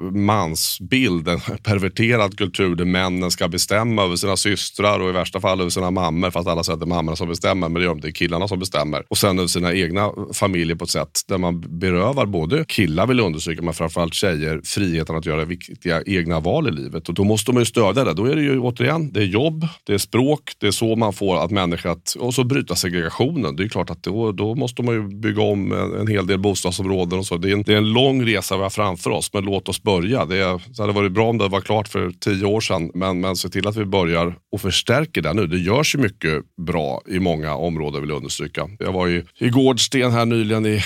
[0.00, 5.60] mansbild, en perverterad kultur där männen ska bestämma över sina systrar och i värsta fall
[5.60, 7.88] över sina mammor fast alla säger att det är mammorna som bestämmer men det gör
[7.88, 9.04] de inte, det är killarna som bestämmer.
[9.08, 13.18] Och sen över sina egna familjer på ett sätt där man berövar både killar vill
[13.18, 17.08] jag understryka men framförallt tjejer friheten att göra viktiga egna val i livet.
[17.08, 18.14] Och då måste man ju stödja det.
[18.14, 21.12] Då är det ju återigen, det är jobb, det är språk, det är så man
[21.12, 23.56] får att människor att, och så bryta segregationen.
[23.56, 26.38] Det är klart att då, då måste man ju bygga om en, en hel del
[26.38, 27.36] bostadsområden och så.
[27.36, 29.82] Det är, en, det är en lång resa vi har framför oss men låt oss
[29.88, 30.24] börja.
[30.24, 33.36] Det, det hade varit bra om det var klart för tio år sedan men, men
[33.36, 35.46] se till att vi börjar och förstärker det nu.
[35.46, 38.68] Det görs ju mycket bra i många områden vill jag understryka.
[38.78, 40.82] Jag var i, i Gårdsten här nyligen i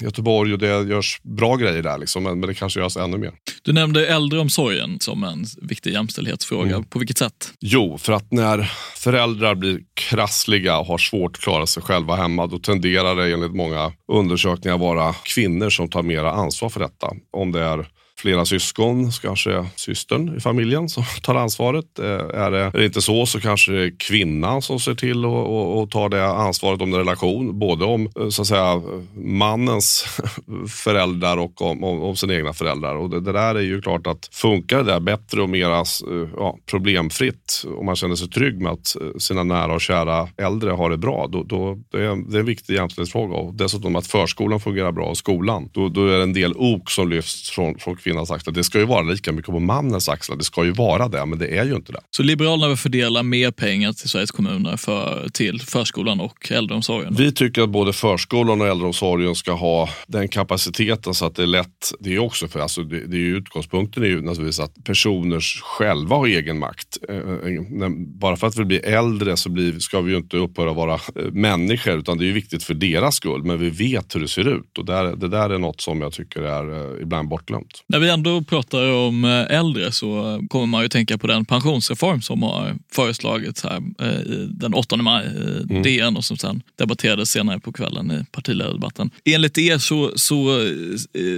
[0.00, 3.32] Göteborg och det görs bra grejer där liksom, men, men det kanske görs ännu mer.
[3.62, 6.74] Du nämnde äldreomsorgen som en viktig jämställdhetsfråga.
[6.74, 6.84] Mm.
[6.84, 7.52] På vilket sätt?
[7.60, 12.46] Jo, för att när föräldrar blir krassliga och har svårt att klara sig själva hemma,
[12.46, 17.10] då tenderar det enligt många undersökningar vara kvinnor som tar mera ansvar för detta.
[17.32, 17.86] Om det är
[18.18, 21.98] flera syskon, kanske systern i familjen som tar ansvaret.
[21.98, 25.24] Eh, är, det, är det inte så så kanske det är kvinnan som ser till
[25.24, 27.58] och, och, och tar det ansvaret om en relation.
[27.58, 28.82] Både om eh, så att säga,
[29.14, 30.04] mannens
[30.68, 32.94] föräldrar och om, om, om sina egna föräldrar.
[32.94, 35.84] Och det, det, där är ju klart att funkar det där bättre och mer eh,
[36.36, 40.90] ja, problemfritt och man känner sig trygg med att sina nära och kära äldre har
[40.90, 43.36] det bra, då, då det, är, det är en viktig jämställdhetsfråga.
[43.36, 45.70] Och dessutom att förskolan fungerar bra och skolan.
[45.72, 48.54] Då, då är det en del ok som lyfts från, från kvinnans axlar.
[48.54, 50.36] Det ska ju vara lika mycket på mannens axlar.
[50.36, 52.00] Det ska ju vara det, men det är ju inte det.
[52.10, 57.14] Så Liberalerna vill fördela mer pengar till Sveriges kommuner för, till förskolan och äldreomsorgen?
[57.18, 61.46] Vi tycker att både förskolan och äldreomsorgen ska ha den kapaciteten så att det är
[61.46, 61.92] lätt.
[62.00, 65.40] Det är också för, alltså, det, det är ju utgångspunkten är ju naturligtvis att personer
[65.62, 66.98] själva har egen makt.
[67.08, 70.72] Eh, eh, bara för att vi blir äldre så blir, ska vi ju inte upphöra
[70.72, 73.42] vara eh, människor utan det är viktigt för deras skull.
[73.44, 76.12] Men vi vet hur det ser ut och där, det där är något som jag
[76.12, 77.84] tycker är ibland bortglömt.
[77.96, 82.42] När vi ändå pratar om äldre så kommer man ju tänka på den pensionsreform som
[82.42, 83.82] har föreslagits här
[84.48, 85.82] den 8 maj i mm.
[85.82, 89.10] DN och som sen debatterades senare på kvällen i partiledardebatten.
[89.24, 90.68] Enligt er så, så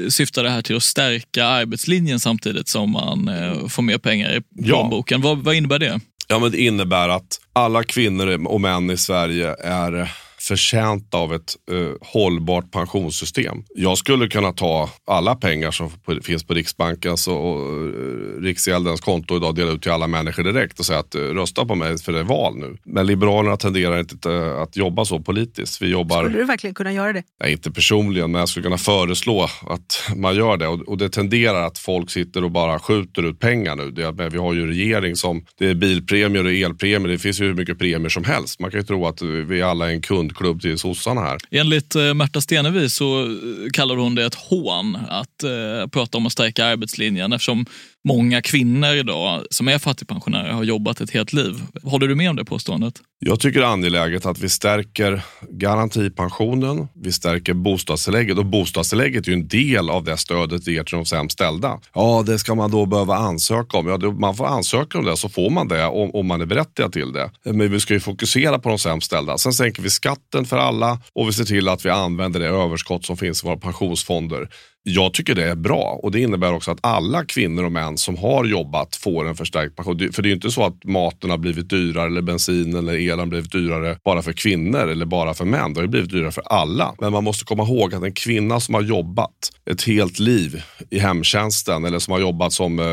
[0.09, 3.31] syftar det här till att stärka arbetslinjen samtidigt som man
[3.69, 5.21] får mer pengar i plånboken.
[5.21, 5.29] Ja.
[5.29, 6.01] Vad, vad innebär det?
[6.29, 10.11] Ja, men det innebär att alla kvinnor och män i Sverige är
[10.49, 13.65] förtjänta av ett eh, hållbart pensionssystem.
[13.75, 15.91] Jag skulle kunna ta alla pengar som
[16.23, 20.43] finns på Riksbankens och, och eh, Riksgäldens konto idag och dela ut till alla människor
[20.43, 22.77] direkt och säga att eh, rösta på mig för det är val nu.
[22.85, 25.83] Men Liberalerna tenderar inte eh, att jobba så politiskt.
[25.83, 27.23] Vi jobbar, skulle du verkligen kunna göra det?
[27.41, 30.67] Nej, inte personligen, men jag skulle kunna föreslå att man gör det.
[30.67, 33.91] Och, och det tenderar att folk sitter och bara skjuter ut pengar nu.
[33.91, 37.55] Det, vi har ju regering som, det är bilpremier och elpremier, det finns ju hur
[37.55, 38.61] mycket premier som helst.
[38.61, 41.39] Man kan ju tro att vi alla är en kund klubb till sossarna här.
[41.51, 43.29] Enligt eh, Märta Stenevi så eh,
[43.73, 47.67] kallar hon det ett hån att eh, prata om att stärka arbetslinjen eftersom
[48.05, 51.55] många kvinnor idag som är fattigpensionärer har jobbat ett helt liv.
[51.83, 52.95] Håller du med om det påståendet?
[53.21, 59.31] Jag tycker det är angeläget att vi stärker garantipensionen, vi stärker bostadstillägget och bostadstillägget är
[59.31, 61.81] ju en del av det stödet vi ger till de sämst ställda.
[61.95, 63.87] Ja, det ska man då behöva ansöka om.
[63.87, 66.93] Ja, man får ansöka om det så får man det om, om man är berättigad
[66.93, 67.31] till det.
[67.45, 69.39] Men vi ska ju fokusera på de sämst ställda.
[69.39, 73.05] Sen sänker vi skatten för alla och vi ser till att vi använder det överskott
[73.05, 74.49] som finns i våra pensionsfonder
[74.89, 78.17] jag tycker det är bra och det innebär också att alla kvinnor och män som
[78.17, 80.13] har jobbat får en förstärkt pension.
[80.13, 83.19] För det är ju inte så att maten har blivit dyrare eller bensin eller elen
[83.19, 85.75] har blivit dyrare bara för kvinnor eller bara för män.
[85.75, 86.95] Det har ju blivit dyrare för alla.
[87.01, 90.99] Men man måste komma ihåg att en kvinna som har jobbat ett helt liv i
[90.99, 92.85] hemtjänsten eller som har jobbat som eh,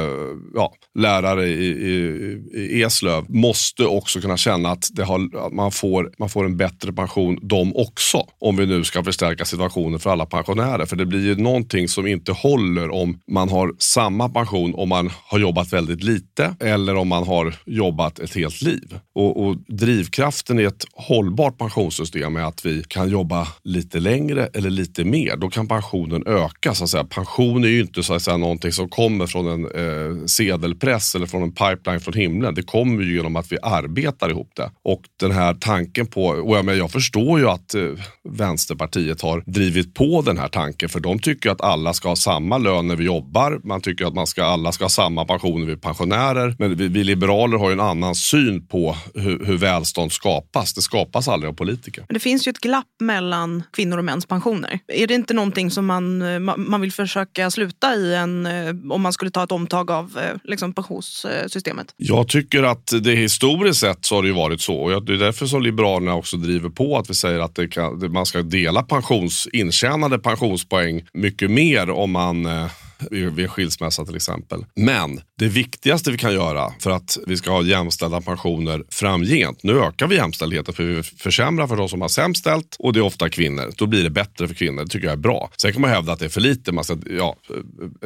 [0.55, 5.71] ja, lärare i, i, i Eslöv måste också kunna känna att, det har, att man,
[5.71, 8.27] får, man får en bättre pension de också.
[8.39, 10.85] Om vi nu ska förstärka situationen för alla pensionärer.
[10.85, 14.89] För det blir ju någonting någonting som inte håller om man har samma pension om
[14.89, 18.99] man har jobbat väldigt lite eller om man har jobbat ett helt liv.
[19.15, 24.69] Och, och drivkraften i ett hållbart pensionssystem är att vi kan jobba lite längre eller
[24.69, 25.37] lite mer.
[25.37, 26.73] Då kan pensionen öka.
[26.73, 27.03] Så att säga.
[27.03, 31.27] Pension är ju inte så att säga, någonting som kommer från en eh, sedelpress eller
[31.27, 32.55] från en pipeline från himlen.
[32.55, 34.71] Det kommer ju genom att vi arbetar ihop det.
[34.83, 37.81] Och den här tanken på, och jag, men jag förstår ju att eh,
[38.29, 42.57] Vänsterpartiet har drivit på den här tanken för de tycker att alla ska ha samma
[42.57, 43.59] lön när vi jobbar.
[43.63, 46.55] Man tycker att man ska, alla ska ha samma pension när vi är pensionärer.
[46.59, 50.73] Men vi, vi liberaler har ju en annan syn på hur, hur välstånd skapas.
[50.73, 52.05] Det skapas aldrig av politiker.
[52.07, 54.79] Men det finns ju ett glapp mellan kvinnor och mäns pensioner.
[54.87, 56.23] Är det inte någonting som man,
[56.57, 58.47] man vill försöka sluta i en,
[58.91, 61.87] om man skulle ta ett omtag av liksom, pensionssystemet?
[61.97, 64.99] Jag tycker att det historiskt sett så har det varit så.
[64.99, 68.41] Det är därför som Liberalerna också driver på att vi säger att kan, man ska
[68.41, 72.71] dela pensions, intjänade pensionspoäng mycket mer om man eh,
[73.11, 74.65] vid en skilsmässa till exempel.
[74.75, 79.63] Men det viktigaste vi kan göra för att vi ska ha jämställda pensioner framgent.
[79.63, 82.99] Nu ökar vi jämställdheten för vi försämrar för de som har sämst ställt och det
[82.99, 83.73] är ofta kvinnor.
[83.77, 84.83] Då blir det bättre för kvinnor.
[84.83, 85.49] Det tycker jag är bra.
[85.57, 86.71] Sen kan man hävda att det är för lite.
[86.71, 87.35] Man ska ja,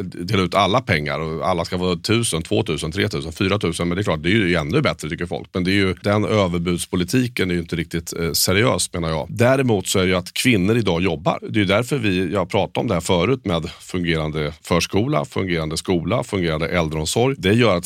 [0.01, 3.87] dela ut alla pengar och alla ska vara 1000, 2000, 3000, 4000.
[3.87, 5.49] Men det är klart, det är ju ännu bättre tycker folk.
[5.53, 9.27] Men det är ju, den överbudspolitiken är ju inte riktigt eh, seriös menar jag.
[9.29, 11.39] Däremot så är det ju att kvinnor idag jobbar.
[11.41, 15.77] Det är ju därför vi, jag pratade om det här förut med fungerande förskola, fungerande
[15.77, 17.35] skola, fungerande äldreomsorg.
[17.37, 17.85] Det gör att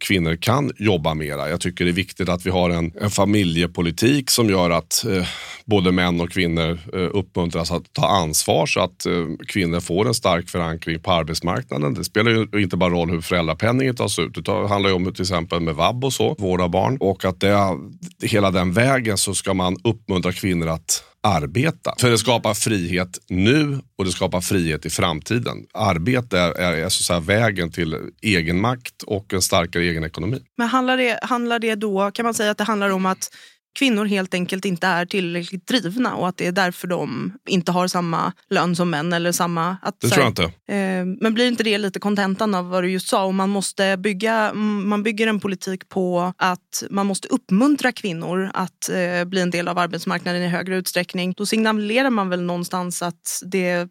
[0.00, 1.48] kvinnor kan jobba mera.
[1.48, 5.26] Jag tycker det är viktigt att vi har en, en familjepolitik som gör att eh,
[5.64, 9.12] både män och kvinnor eh, uppmuntras att ta ansvar så att eh,
[9.48, 11.94] kvinnor får en stark förankring på arbetsmarknaden.
[11.94, 14.44] Det spelar ju inte bara roll hur föräldrapenningen tas ut.
[14.44, 16.96] Det handlar ju om till exempel med vab och så, vård av barn.
[17.00, 17.78] Och att det,
[18.22, 21.94] hela den vägen så ska man uppmuntra kvinnor att arbeta.
[21.98, 25.56] För det skapar frihet nu och det skapar frihet i framtiden.
[25.74, 30.42] Arbete är, är, är så att säga vägen till egenmakt och en starkare egen ekonomi.
[30.56, 33.30] Men handlar det, handlar det då, kan man säga att det handlar om att
[33.74, 37.88] kvinnor helt enkelt inte är tillräckligt drivna och att det är därför de inte har
[37.88, 39.12] samma lön som män.
[39.12, 40.42] Eller samma, att, Det tror jag inte.
[40.42, 43.24] Eh, men blir inte det lite kontentan av vad du just sa?
[43.24, 48.88] Om man, måste bygga, man bygger en politik på att man måste uppmuntra kvinnor att
[48.88, 51.34] eh, bli en del av arbetsmarknaden i högre utsträckning.
[51.36, 53.88] Då signalerar man väl någonstans att det är,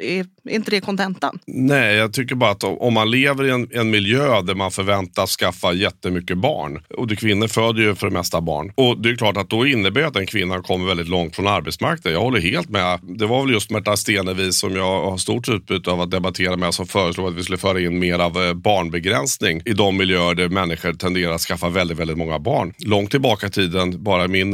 [0.00, 1.38] är inte det kontentan?
[1.46, 5.36] Nej, jag tycker bara att om man lever i en, en miljö där man förväntas
[5.36, 8.72] skaffa jättemycket barn och det kvinnor föder ju för det mesta barn.
[8.74, 11.46] Och det är klart att då innebär det att en kvinna kommer väldigt långt från
[11.46, 12.12] arbetsmarknaden.
[12.12, 13.00] Jag håller helt med.
[13.02, 16.74] Det var väl just Märta Stenevi som jag har stort utbyte av att debattera med
[16.74, 20.48] som föreslog att vi skulle föra in mer av eh, barnbegränsning i de miljöer där
[20.48, 22.72] människor tenderar att skaffa väldigt, väldigt många barn.
[22.78, 24.50] Långt tillbaka i tiden, bara min,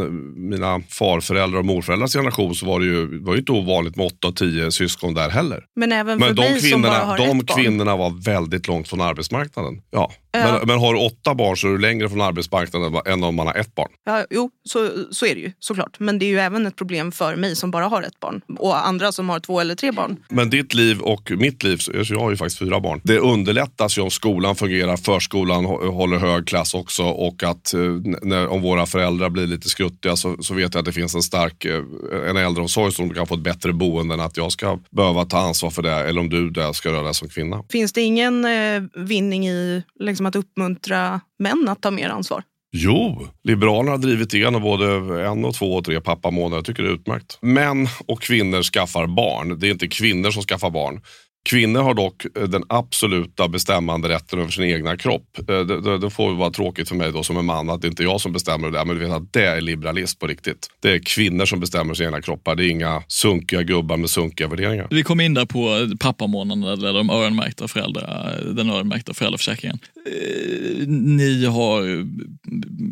[0.51, 4.29] mina farföräldrar och morföräldrars generation så var det ju, var ju inte ovanligt med 8
[4.29, 5.65] och 10 syskon där heller.
[5.77, 7.63] Men även för Men de mig som bara kvinnorna, har de ett barn.
[7.63, 9.81] kvinnorna var väldigt långt från arbetsmarknaden.
[9.91, 10.13] Ja.
[10.33, 13.47] Men, men har du åtta barn så är du längre från arbetsmarknaden än om man
[13.47, 13.89] har ett barn.
[14.05, 15.97] Ja, jo, så, så är det ju såklart.
[16.01, 18.41] Men det är ju även ett problem för mig som bara har ett barn.
[18.59, 20.17] Och andra som har två eller tre barn.
[20.29, 23.01] Men ditt liv och mitt liv, så jag har ju faktiskt fyra barn.
[23.05, 27.81] Det underlättas ju om skolan fungerar, förskolan hå- håller hög klass också och att eh,
[28.23, 31.23] när, om våra föräldrar blir lite skruttiga så, så vet jag att det finns en
[31.23, 31.81] stark eh,
[32.29, 35.71] en äldreomsorg som kan få ett bättre boende än att jag ska behöva ta ansvar
[35.71, 37.65] för det eller om du där ska det som kvinna.
[37.71, 42.43] Finns det ingen eh, vinning i liksom, Liksom att uppmuntra män att ta mer ansvar?
[42.73, 44.87] Jo, Liberalerna har drivit igenom både
[45.27, 46.57] en, och två och tre pappamånader.
[46.57, 47.39] Jag tycker det är utmärkt.
[47.43, 49.59] Män och kvinnor skaffar barn.
[49.59, 51.01] Det är inte kvinnor som skaffar barn.
[51.45, 55.39] Kvinnor har dock eh, den absoluta bestämmande rätten över sin egna kropp.
[55.39, 58.03] Eh, Det, det, får vara tråkigt för mig då som en man att det inte
[58.03, 58.85] är jag som bestämmer det där.
[58.85, 60.69] Men du vet att det är liberalism på riktigt.
[60.81, 62.55] Det är kvinnor som bestämmer sina egna kroppar.
[62.57, 64.87] Det är inga sunkiga gubbar med sunkiga värderingar.
[64.91, 69.79] Vi kom in där på pappamånaden eller de öronmärkta föräldrar, den öronmärkta föräldraförsäkringen.
[70.07, 71.83] Eh, Ni har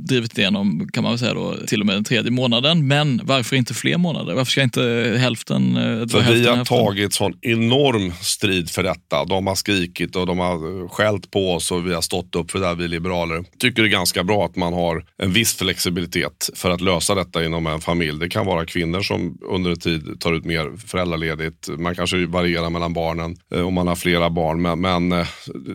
[0.09, 2.87] drivit igenom, kan man väl säga då, till och med den tredje månaden.
[2.87, 4.35] Men varför inte fler månader?
[4.35, 6.65] Varför ska inte hälften eh, För vi hälften, har hälften?
[6.65, 9.25] tagit sån enorm strid för detta.
[9.25, 12.51] De har skrikit och de har eh, skällt på oss och vi har stått upp
[12.51, 13.45] för det här, vi liberaler.
[13.59, 17.45] Tycker det är ganska bra att man har en viss flexibilitet för att lösa detta
[17.45, 18.19] inom en familj.
[18.19, 21.69] Det kan vara kvinnor som under en tid tar ut mer föräldraledigt.
[21.79, 24.63] Man kanske varierar mellan barnen eh, om man har flera barn.
[24.63, 25.27] Men, men eh,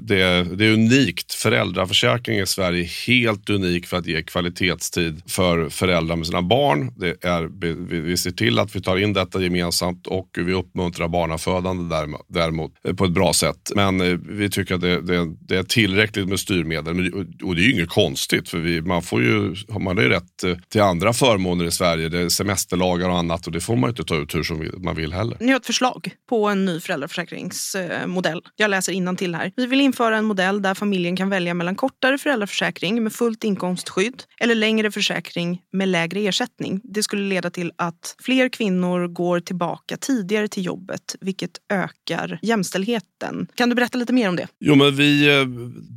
[0.01, 1.33] det, är, det är unikt.
[1.33, 6.93] Föräldraförsäkringen i Sverige är helt unik för att ge kvalitetstid för föräldrar med sina barn.
[6.97, 7.49] Det är,
[7.89, 12.54] vi, ser till att vi tar in detta gemensamt och vi uppmuntrar barnafödande där däremot
[12.59, 13.71] eh, på ett bra sätt.
[13.75, 17.13] Men eh, vi tycker att det, det, det är tillräckligt med styrmedel.
[17.43, 20.43] Och det är ju inget konstigt för vi, man, får ju, man har ju rätt
[20.43, 22.09] eh, till andra förmåner i Sverige.
[22.09, 24.71] Det är semesterlagar och annat och det får man ju inte ta ut hur som
[24.77, 25.37] man vill heller.
[25.39, 28.41] Ni har ett förslag på en ny föräldraförsäkringsmodell.
[28.55, 29.51] Jag läser till här.
[29.55, 34.23] Vi vill införa en modell där familjen kan välja mellan kortare föräldraförsäkring med fullt inkomstskydd
[34.39, 36.81] eller längre försäkring med lägre ersättning.
[36.83, 43.47] Det skulle leda till att fler kvinnor går tillbaka tidigare till jobbet, vilket ökar jämställdheten.
[43.55, 44.47] Kan du berätta lite mer om det?
[44.59, 45.45] Jo, men vi eh,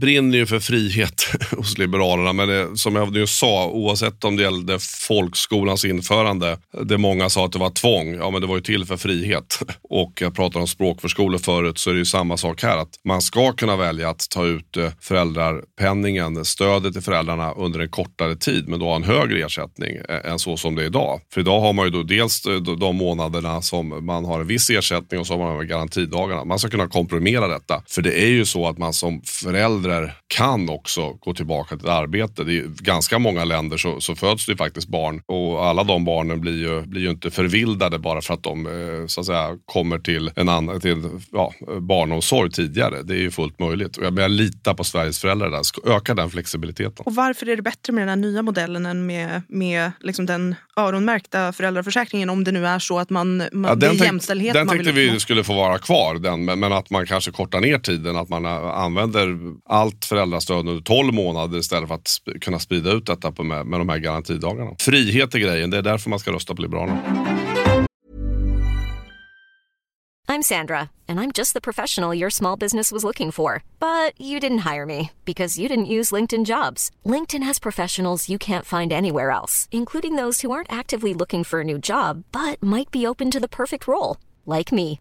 [0.00, 1.22] brinner ju för frihet
[1.56, 2.32] hos Liberalerna.
[2.32, 4.78] Men det, som jag nu sa, oavsett om det gällde
[5.08, 8.14] folkskolans införande, det många sa att det var tvång.
[8.14, 9.58] Ja, men det var ju till för frihet.
[9.82, 12.76] Och jag pratade om språkförskolor förut, så är det ju samma sak här.
[12.78, 17.88] Att man ska kunna välja att ta ut eh, föräldrapenningen, stödet till föräldrarna under en
[17.88, 21.20] kortare tid, men då ha en högre ersättning eh, än så som det är idag.
[21.32, 22.42] För idag har man ju då dels
[22.78, 26.44] de- månaderna som man har en viss ersättning och så har man garantidagarna garantidagarna.
[26.44, 27.82] Man ska kunna komprimera detta.
[27.86, 31.92] För det är ju så att man som förälder kan också gå tillbaka till ett
[31.92, 32.44] arbete.
[32.44, 36.04] Det är ganska många länder så, så föds det ju faktiskt barn och alla de
[36.04, 39.56] barnen blir ju, blir ju inte förvildade bara för att de eh, så att säga,
[39.66, 43.02] kommer till en annan till, ja, barnomsorg tidigare.
[43.02, 43.96] Det är ju fullt möjligt.
[43.96, 45.62] Och jag, men jag litar på Sveriges föräldrar där.
[45.96, 47.04] Öka den flexibiliteten.
[47.06, 50.54] Och varför är det bättre med den här nya modellen än med, med liksom den
[50.76, 54.66] öronmärkta föräldraförsäkringen om det nu är så att man, man Ja, det är jämställdhet den
[54.66, 55.20] man tänkte vill vi uppnå?
[55.20, 58.16] skulle få vara kvar, tiden, men, men att man kanske kortar ner tiden.
[58.16, 62.92] Att man eh, använder allt föräldrastöd under 12 månader istället för att sp- kunna sprida
[62.92, 64.70] ut detta på med, med de här garantidagarna.
[64.80, 67.02] Frihet är grejen, det är därför man ska rösta på Liberalerna.
[70.30, 73.62] I'm Sandra, and I'm just the professional your small business was looking for.
[73.78, 76.90] But you didn't hire me because you didn't use LinkedIn jobs.
[77.06, 81.60] LinkedIn has professionals you can't find anywhere else, including those who aren't actively looking for
[81.60, 85.00] a new job but might be open to the perfect role, like me.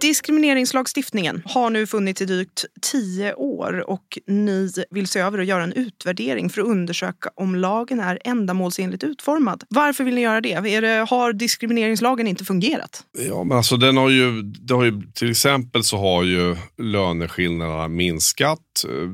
[0.00, 5.62] Diskrimineringslagstiftningen har nu funnits i drygt tio år och ni vill se över och göra
[5.62, 9.64] en utvärdering för att undersöka om lagen är ändamålsenligt utformad.
[9.68, 10.52] Varför vill ni göra det?
[10.52, 13.04] Är det har diskrimineringslagen inte fungerat?
[13.28, 17.88] Ja, men alltså den har ju, det har ju, till exempel så har ju löneskillnaderna
[17.88, 18.60] minskat.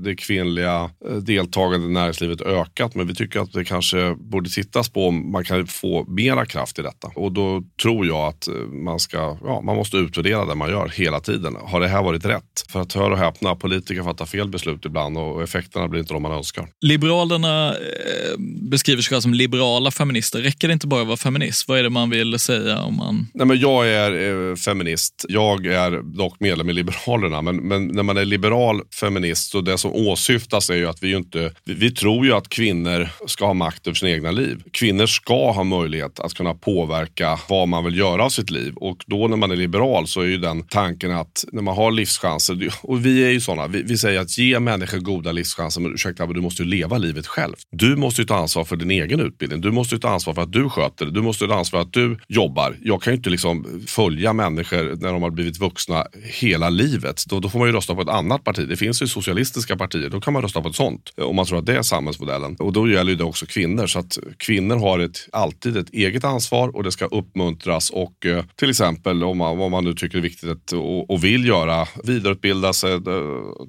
[0.04, 2.94] Det kvinnliga eh, deltagandet i näringslivet ökat.
[2.94, 6.78] Men vi tycker att det kanske borde tittas på om man kan få mera kraft
[6.78, 7.10] i detta.
[7.14, 8.54] Och då tror jag att eh,
[8.84, 11.56] man ska, ja, man måste utvärdera det man gör hela tiden.
[11.62, 12.64] Har det här varit rätt?
[12.68, 16.22] För att hör och häpna, politiker fattar fel beslut ibland och effekterna blir inte de
[16.22, 16.68] man önskar.
[16.80, 18.38] Liberalerna eh,
[18.70, 20.42] beskriver sig själva som liberala feminister.
[20.42, 21.68] Räcker det inte bara att vara feminist?
[21.68, 23.26] Vad är det man vill säga om man...
[23.34, 25.26] Nej, men jag är eh, feminist.
[25.28, 27.42] Jag är dock medlem i Liberalerna.
[27.42, 31.08] Men, men när man är liberal feminist så det som åsyftas är ju att vi
[31.08, 34.62] ju inte, vi, vi tror ju att kvinnor ska ha makt över sina egna liv.
[34.70, 38.74] Kvinnor ska ha möjlighet att kunna påverka vad man vill göra av sitt liv.
[38.76, 41.90] Och då när man är liberal så är ju den tanken att när man har
[41.90, 45.94] livschanser, och vi är ju sådana, vi, vi säger att ge människor goda livschanser, men
[45.94, 47.54] ursäkta, men du måste ju leva livet själv.
[47.70, 49.60] Du måste ju ta ansvar för din egen utbildning.
[49.60, 51.12] Du måste ju ta ansvar för att du sköter det.
[51.12, 52.76] Du måste ju ta ansvar för att du jobbar.
[52.82, 56.06] Jag kan ju inte liksom följa människor när de har blivit vuxna
[56.40, 57.24] hela livet.
[57.28, 58.68] Då, då får man ju rösta på ett annat parti.
[58.68, 59.06] Det finns ju
[59.44, 60.08] socialistiska partier.
[60.10, 61.12] Då kan man rösta på ett sånt.
[61.16, 62.56] Eh, om man tror att det är samhällsmodellen.
[62.58, 63.86] Och då gäller det också kvinnor.
[63.86, 67.90] Så att kvinnor har ett, alltid ett eget ansvar och det ska uppmuntras.
[67.90, 71.10] Och eh, till exempel om man, om man nu tycker det är viktigt att, och,
[71.10, 73.00] och vill göra, vidareutbilda sig, eh,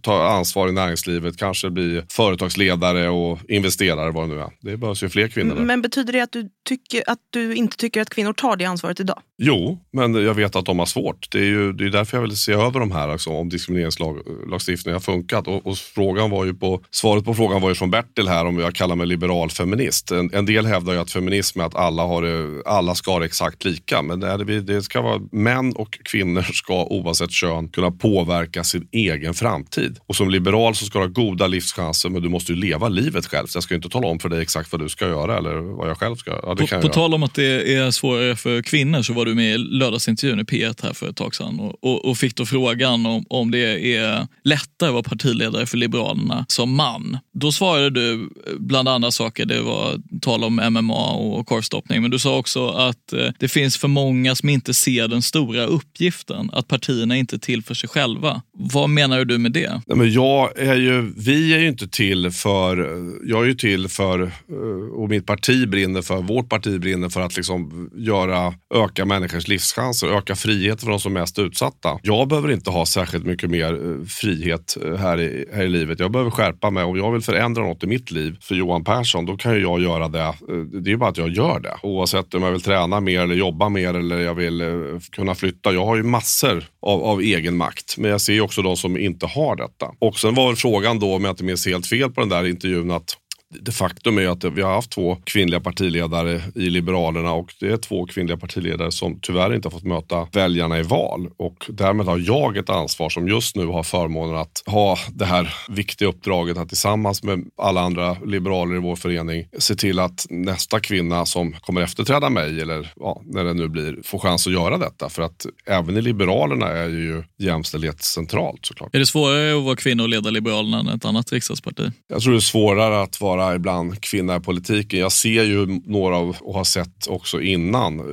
[0.01, 4.49] ta ansvar i näringslivet, kanske bli företagsledare och investerare vad det nu är.
[4.61, 5.55] Det behövs ju fler kvinnor.
[5.55, 5.61] där.
[5.61, 8.99] Men betyder det att du, tycker, att du inte tycker att kvinnor tar det ansvaret
[8.99, 9.21] idag?
[9.45, 11.27] Jo, men jag vet att de har svårt.
[11.31, 14.95] Det är ju det är därför jag vill se över de här, alltså, om diskrimineringslagstiftningen
[14.95, 15.47] har funkat.
[15.47, 18.59] Och, och frågan var ju på, svaret på frågan var ju från Bertil här om
[18.59, 20.11] jag kallar mig liberal feminist.
[20.11, 23.19] En, en del hävdar ju att feminism är att alla, har det, alla ska ha
[23.19, 24.01] det exakt lika.
[24.01, 29.33] Men det, det ska vara män och kvinnor ska oavsett kön kunna påverka sin egen
[29.33, 29.99] framtid.
[30.07, 33.25] Och som liberal så ska du ha goda livschanser men du måste ju leva livet
[33.25, 33.47] själv.
[33.47, 35.89] Så jag ska inte tala om för dig exakt vad du ska göra eller vad
[35.89, 36.41] jag själv ska göra.
[36.45, 39.55] Ja, På, på tal om att det är svårare för kvinnor så var du med
[39.55, 43.05] i lördagsintervjun i P1 här för ett tag sedan och, och, och fick då frågan
[43.05, 47.17] om, om det är lättare att vara partiledare för Liberalerna som man.
[47.33, 52.11] Då svarade du eh, bland andra saker, det var tal om MMA och korvstoppning, men
[52.11, 56.49] du sa också att eh, det finns för många som inte ser den stora uppgiften,
[56.53, 58.41] att partierna inte är till för sig själva.
[58.57, 59.81] Vad menar du med det?
[59.87, 62.77] Nej, men jag är ju, vi är ju inte till för,
[63.23, 67.21] jag är ju till för, eh, och mitt parti brinner för, vårt parti brinner för
[67.21, 71.99] att liksom göra, öka människors livschanser, och öka frihet för de som är mest utsatta.
[72.03, 75.99] Jag behöver inte ha särskilt mycket mer eh, frihet eh, här i, här i livet.
[75.99, 76.83] Jag behöver skärpa mig.
[76.83, 79.81] Om jag vill förändra något i mitt liv för Johan Persson, då kan ju jag
[79.81, 80.19] göra det.
[80.19, 80.33] Eh,
[80.81, 81.75] det är ju bara att jag gör det.
[81.83, 84.63] Oavsett om jag vill träna mer eller jobba mer eller jag vill
[85.11, 85.71] kunna flytta.
[85.71, 87.97] Jag har ju massor av, av egen makt.
[87.97, 89.91] Men jag ser ju också de som inte har detta.
[89.99, 92.47] Och sen var väl frågan då, om jag inte minns helt fel på den där
[92.47, 93.17] intervjun, att
[93.61, 97.77] det faktum är att vi har haft två kvinnliga partiledare i Liberalerna och det är
[97.77, 101.29] två kvinnliga partiledare som tyvärr inte har fått möta väljarna i val.
[101.37, 105.53] Och därmed har jag ett ansvar som just nu har förmånen att ha det här
[105.69, 110.79] viktiga uppdraget att tillsammans med alla andra liberaler i vår förening se till att nästa
[110.79, 114.77] kvinna som kommer efterträda mig eller ja, när det nu blir får chans att göra
[114.77, 115.09] detta.
[115.09, 118.95] För att även i Liberalerna är ju jämställdhet centralt såklart.
[118.95, 121.91] Är det svårare att vara kvinna och leda Liberalerna än ett annat riksdagsparti?
[122.07, 124.99] Jag tror det är svårare att vara ibland kvinna i politiken.
[124.99, 128.05] Jag ser ju några av, och har sett också innan eh,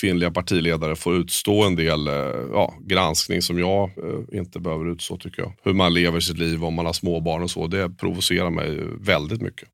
[0.00, 2.14] kvinnliga partiledare få utstå en del eh,
[2.52, 5.52] ja, granskning som jag eh, inte behöver utstå tycker jag.
[5.62, 7.66] Hur man lever sitt liv, om man har småbarn och så.
[7.66, 9.68] Det provocerar mig väldigt mycket.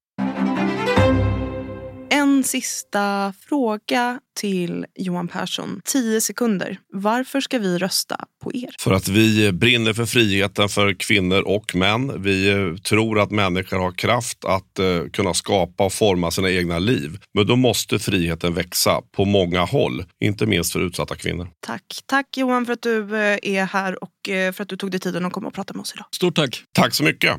[2.41, 5.81] En sista fråga till Johan Persson.
[5.85, 6.79] Tio sekunder.
[6.93, 8.71] Varför ska vi rösta på er?
[8.81, 12.23] För att vi brinner för friheten för kvinnor och män.
[12.23, 16.79] Vi eh, tror att människor har kraft att eh, kunna skapa och forma sina egna
[16.79, 17.19] liv.
[17.35, 21.49] Men då måste friheten växa på många håll, inte minst för utsatta kvinnor.
[21.61, 21.85] Tack.
[22.07, 25.27] Tack Johan för att du eh, är här och för att du tog dig tiden
[25.27, 26.07] att komma och prata med oss idag.
[26.15, 26.63] Stort tack!
[26.73, 27.37] Tack så mycket.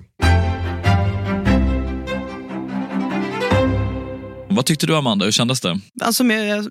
[4.62, 5.80] Vad tyckte du Amanda, hur kändes det?
[6.02, 6.68] Alltså, jag,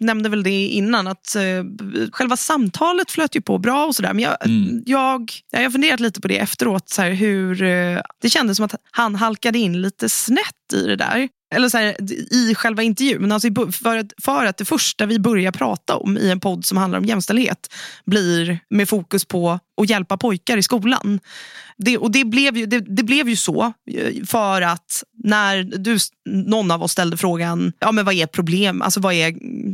[0.00, 1.42] nämnde väl det innan, att eh,
[2.12, 4.12] själva samtalet flöt ju på bra och sådär.
[4.12, 4.82] Men jag, Mm.
[4.86, 8.66] jag, jag har funderat lite på det efteråt, så här, hur eh, det kändes som
[8.66, 11.28] att han halkade in lite snett i det där.
[11.54, 11.96] Eller så här,
[12.34, 13.32] i själva intervjun.
[13.32, 16.78] Alltså för, att, för att det första vi börjar prata om i en podd som
[16.78, 17.74] handlar om jämställdhet
[18.06, 21.20] blir med fokus på att hjälpa pojkar i skolan.
[21.84, 25.98] Det, och det blev, ju, det, det blev ju så eh, för att när du,
[26.30, 28.82] någon av oss ställde frågan, ja men vad är problem?
[28.82, 29.28] Alltså vad är,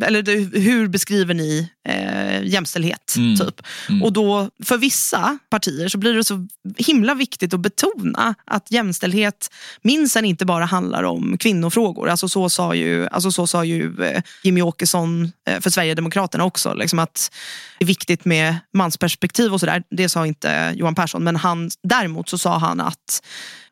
[0.05, 3.15] eller hur beskriver ni eh, jämställdhet?
[3.17, 3.37] Mm.
[3.37, 3.61] Typ.
[4.03, 6.47] Och då för vissa partier så blir det så
[6.77, 9.51] himla viktigt att betona att jämställdhet
[9.83, 12.09] minsann inte bara handlar om kvinnofrågor.
[12.09, 16.75] Alltså så sa ju, alltså så sa ju eh, Jimmy Åkesson eh, för Sverigedemokraterna också.
[16.75, 17.33] Liksom att
[17.79, 19.83] det är viktigt med mansperspektiv och sådär.
[19.91, 21.25] Det sa inte Johan Persson.
[21.25, 23.23] Men han, däremot så sa han att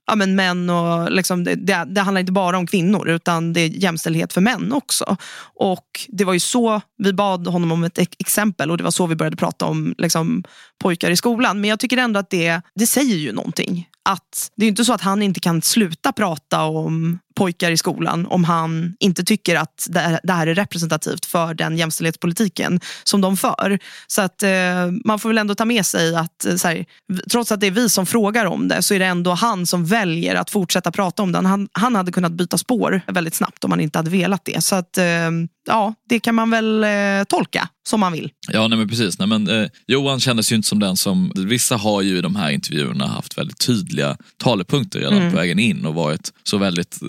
[0.06, 3.60] ja, men män och liksom, det, det, det handlar inte bara om kvinnor utan det
[3.60, 5.16] är jämställdhet för män också.
[5.54, 9.06] Och det var ju så vi bad honom om ett exempel och det var så
[9.06, 10.44] vi började prata om liksom,
[10.82, 11.60] pojkar i skolan.
[11.60, 13.88] Men jag tycker ändå att det, det säger ju någonting.
[14.02, 17.76] Att det är ju inte så att han inte kan sluta prata om pojkar i
[17.76, 23.36] skolan om han inte tycker att det här- är representativt för den jämställdhetspolitiken som de
[23.36, 23.78] för.
[24.06, 24.50] Så att eh,
[25.04, 26.84] man får väl ändå ta med sig att eh, så här,
[27.30, 29.84] trots att det är vi som frågar om det så är det ändå han som
[29.86, 31.46] väljer att fortsätta prata om den.
[31.46, 34.64] Han, han hade kunnat byta spår väldigt snabbt om han inte hade velat det.
[34.64, 35.04] Så att eh,
[35.66, 38.30] ja, det kan man väl eh, tolka som man vill.
[38.52, 39.18] Ja, nej men precis.
[39.18, 41.32] Nej, men, eh, Johan kändes ju inte som den som...
[41.34, 45.86] Vissa har ju i de här intervjuerna haft väldigt tydliga talepunkter redan på vägen in
[45.86, 47.08] och varit så väldigt eh,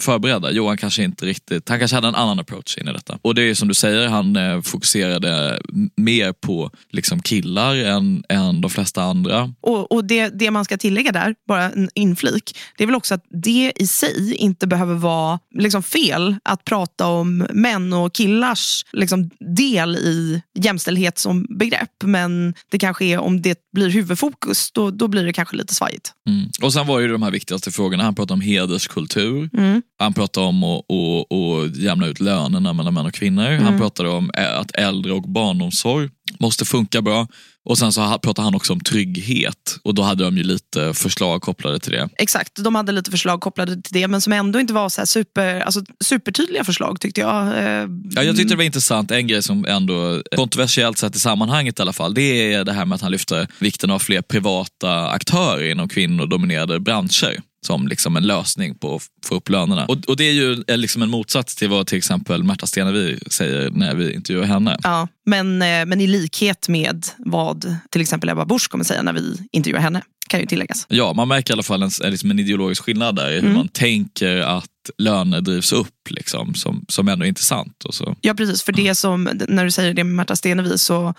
[0.00, 0.50] förberedda.
[0.50, 1.68] Johan kanske inte riktigt...
[1.68, 3.18] Han kanske hade en annan approach in i detta.
[3.22, 5.60] Och det är som du säger, han eh, fokuserade
[5.96, 9.52] mer på liksom killar än, än de flesta andra.
[9.60, 13.14] Och, och det, det man ska tillägga där, bara en inflik, det är väl också
[13.14, 18.84] att det i sig inte behöver vara liksom fel att prata om män och killars
[18.92, 21.90] liksom, del i jämställdhet som begrepp.
[22.04, 26.12] Men det kanske är om det blir huvudfokus, då, då blir det kanske lite svajigt.
[26.28, 26.48] Mm.
[26.62, 28.04] Och sen var ju de här viktigaste frågorna.
[28.04, 29.50] Han pratade om hederskultur.
[29.52, 29.82] Mm.
[29.98, 33.46] Han pratade om att, jämna ut lönerna mellan män och kvinnor.
[33.46, 33.64] Mm.
[33.64, 37.26] Han pratade om att äldre och barnomsorg måste funka bra.
[37.64, 39.78] Och sen så pratade han också om trygghet.
[39.82, 42.08] Och då hade de ju lite förslag kopplade till det.
[42.18, 45.60] Exakt, de hade lite förslag kopplade till det men som ändå inte var så super,
[45.60, 47.46] alltså, supertydliga förslag tyckte jag.
[47.46, 51.78] Eh, Ja, jag tyckte det var intressant, en grej som ändå kontroversiellt sett i sammanhanget
[51.78, 55.08] i alla fall, det är det här med att han lyfter vikten av fler privata
[55.08, 59.86] aktörer inom kvinnodominerade branscher som liksom en lösning på att få upp lönerna.
[59.86, 63.18] Och, och det är ju eh, liksom en motsats till vad till exempel Märta Stenevi
[63.26, 64.78] säger när vi intervjuar henne.
[64.82, 69.12] Ja, men, eh, men i likhet med vad till exempel Ebba Busch kommer säga när
[69.12, 70.86] vi intervjuar henne, kan ju tilläggas.
[70.88, 73.68] Ja, man märker i alla fall en, liksom en ideologisk skillnad där i hur man
[73.68, 74.64] tänker att
[74.98, 77.84] löner drivs upp liksom, som, som ändå är intressant.
[77.84, 78.16] Och så.
[78.20, 78.62] Ja, precis.
[78.62, 81.14] För det som, när du säger det med Märta Stenevi så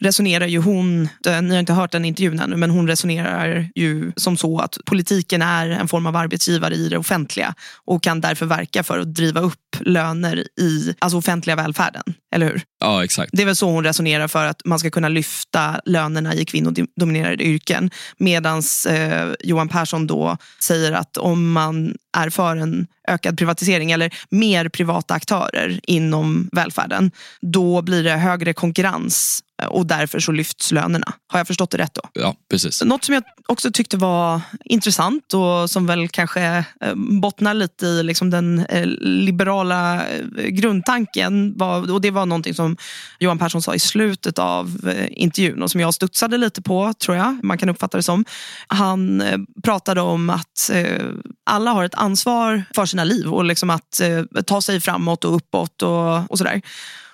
[0.00, 4.12] resonerar ju hon, eh, ni har inte hört den intervjun ännu, men hon resonerar ju
[4.16, 8.46] som så att politiken är en form av arbetsgivare i det offentliga och kan därför
[8.46, 12.02] verka för att driva upp löner i alltså offentliga välfärden.
[12.34, 12.62] Eller hur?
[12.80, 13.30] Ja, exakt.
[13.32, 17.44] Det är väl så hon resonerar för att man ska kunna lyfta lönerna i kvinnodominerade
[17.44, 17.90] yrken.
[18.18, 24.14] Medan eh, Johan Persson då säger att om man är för en ökad privatisering eller
[24.30, 31.12] mer privata aktörer inom välfärden, då blir det högre konkurrens och därför så lyfts lönerna.
[31.28, 32.02] Har jag förstått det rätt då?
[32.12, 32.82] Ja, precis.
[32.84, 38.02] Något som jag också tyckte var intressant och som väl kanske eh, bottnar lite i
[38.02, 41.54] liksom den eh, liberala eh, grundtanken.
[41.56, 42.76] Var, och det var någonting som
[43.18, 47.16] Johan Persson sa i slutet av eh, intervjun och som jag studsade lite på, tror
[47.16, 47.44] jag.
[47.44, 48.24] Man kan uppfatta det som.
[48.66, 51.06] Han eh, pratade om att eh,
[51.50, 55.36] alla har ett ansvar för sina liv och liksom att eh, ta sig framåt och
[55.36, 56.62] uppåt och, och sådär.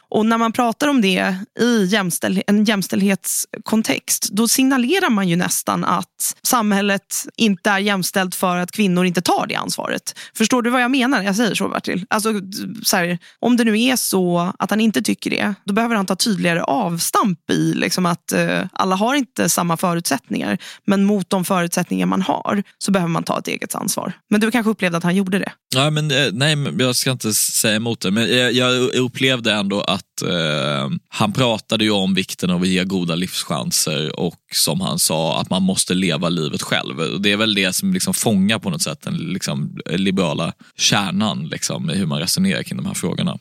[0.09, 5.85] Och när man pratar om det i jämställ en jämställdhetskontext, då signalerar man ju nästan
[5.85, 10.19] att samhället inte är jämställt för att kvinnor inte tar det ansvaret.
[10.37, 12.05] Förstår du vad jag menar jag säger så, Bertil?
[12.11, 12.33] Alltså,
[12.83, 16.07] så här, om det nu är så att han inte tycker det, då behöver han
[16.07, 21.45] ta tydligare avstamp i liksom att eh, alla har inte samma förutsättningar, men mot de
[21.45, 24.13] förutsättningar man har så behöver man ta ett eget ansvar.
[24.31, 25.53] Men du kanske upplevde att han gjorde det?
[25.75, 29.53] Ja, men, eh, nej, men jag ska inte säga emot det, men jag, jag upplevde
[29.53, 34.41] ändå att att eh, han pratade ju om vikten av att ge goda livschanser och
[34.55, 37.01] som han sa att man måste leva livet själv.
[37.01, 41.49] Och det är väl det som liksom fångar på något sätt den liksom, liberala kärnan
[41.49, 43.39] liksom, i hur man resonerar kring de här frågorna.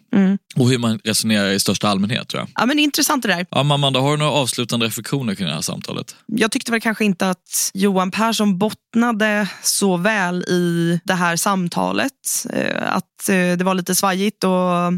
[0.55, 2.49] Och hur man resonerar i största allmänhet tror jag.
[2.55, 3.45] Ja, men det är intressant det där.
[3.51, 6.15] Ja, Amanda, har du några avslutande reflektioner kring det här samtalet?
[6.25, 12.11] Jag tyckte väl kanske inte att Johan Persson bottnade så väl i det här samtalet.
[12.53, 14.93] Eh, Att eh, det var lite svajigt och,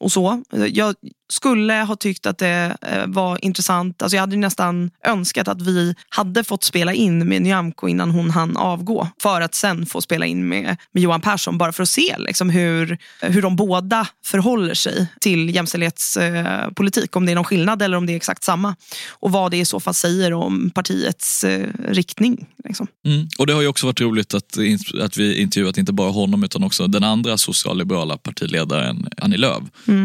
[0.00, 0.42] och så.
[0.52, 0.94] Eh, jag
[1.28, 4.02] skulle ha tyckt att det eh, var intressant.
[4.02, 8.30] Alltså jag hade nästan önskat att vi hade fått spela in med Nyamko innan hon
[8.30, 9.08] hann avgå.
[9.22, 11.58] För att sen få spela in med, med Johan Persson.
[11.58, 17.16] Bara för att se liksom, hur, hur de båda förhåller sig till jämställdhetspolitik.
[17.16, 18.76] Om det är någon skillnad eller om det är exakt samma.
[19.10, 22.46] Och vad det i så fall säger om partiets eh, riktning.
[22.64, 22.86] Liksom.
[23.06, 23.28] Mm.
[23.38, 24.58] Och det har ju också varit roligt att,
[25.02, 29.62] att vi intervjuat inte bara honom utan också den andra socialliberala partiledaren Annie Lööf.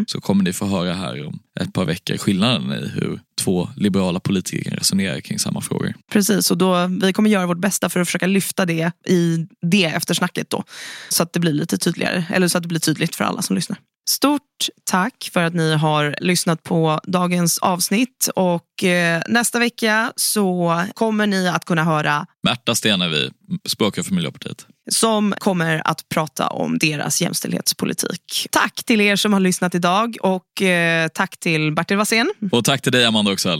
[0.08, 4.20] Så kommer ni få höra här om ett par veckor skillnaden i hur två liberala
[4.20, 5.94] politiker resonerar kring samma frågor.
[6.12, 9.86] Precis, och då, vi kommer göra vårt bästa för att försöka lyfta det i det
[9.86, 10.64] eftersnacket då.
[11.10, 13.56] Så att det blir lite tydligare, eller så att det blir tydligt för alla som
[13.56, 13.78] lyssnar.
[14.12, 14.42] Stort
[14.84, 21.28] tack för att ni har lyssnat på dagens avsnitt och eh, nästa vecka så kommer
[21.28, 23.32] ni att kunna höra Märta Stenevi,
[23.66, 24.66] språkrör för Miljöpartiet.
[24.92, 28.48] som kommer att prata om deras jämställdhetspolitik.
[28.52, 32.34] Tack till er som har lyssnat idag och eh, tack till Bertil Wassén.
[32.52, 33.60] Och tack till dig Amanda Oxell.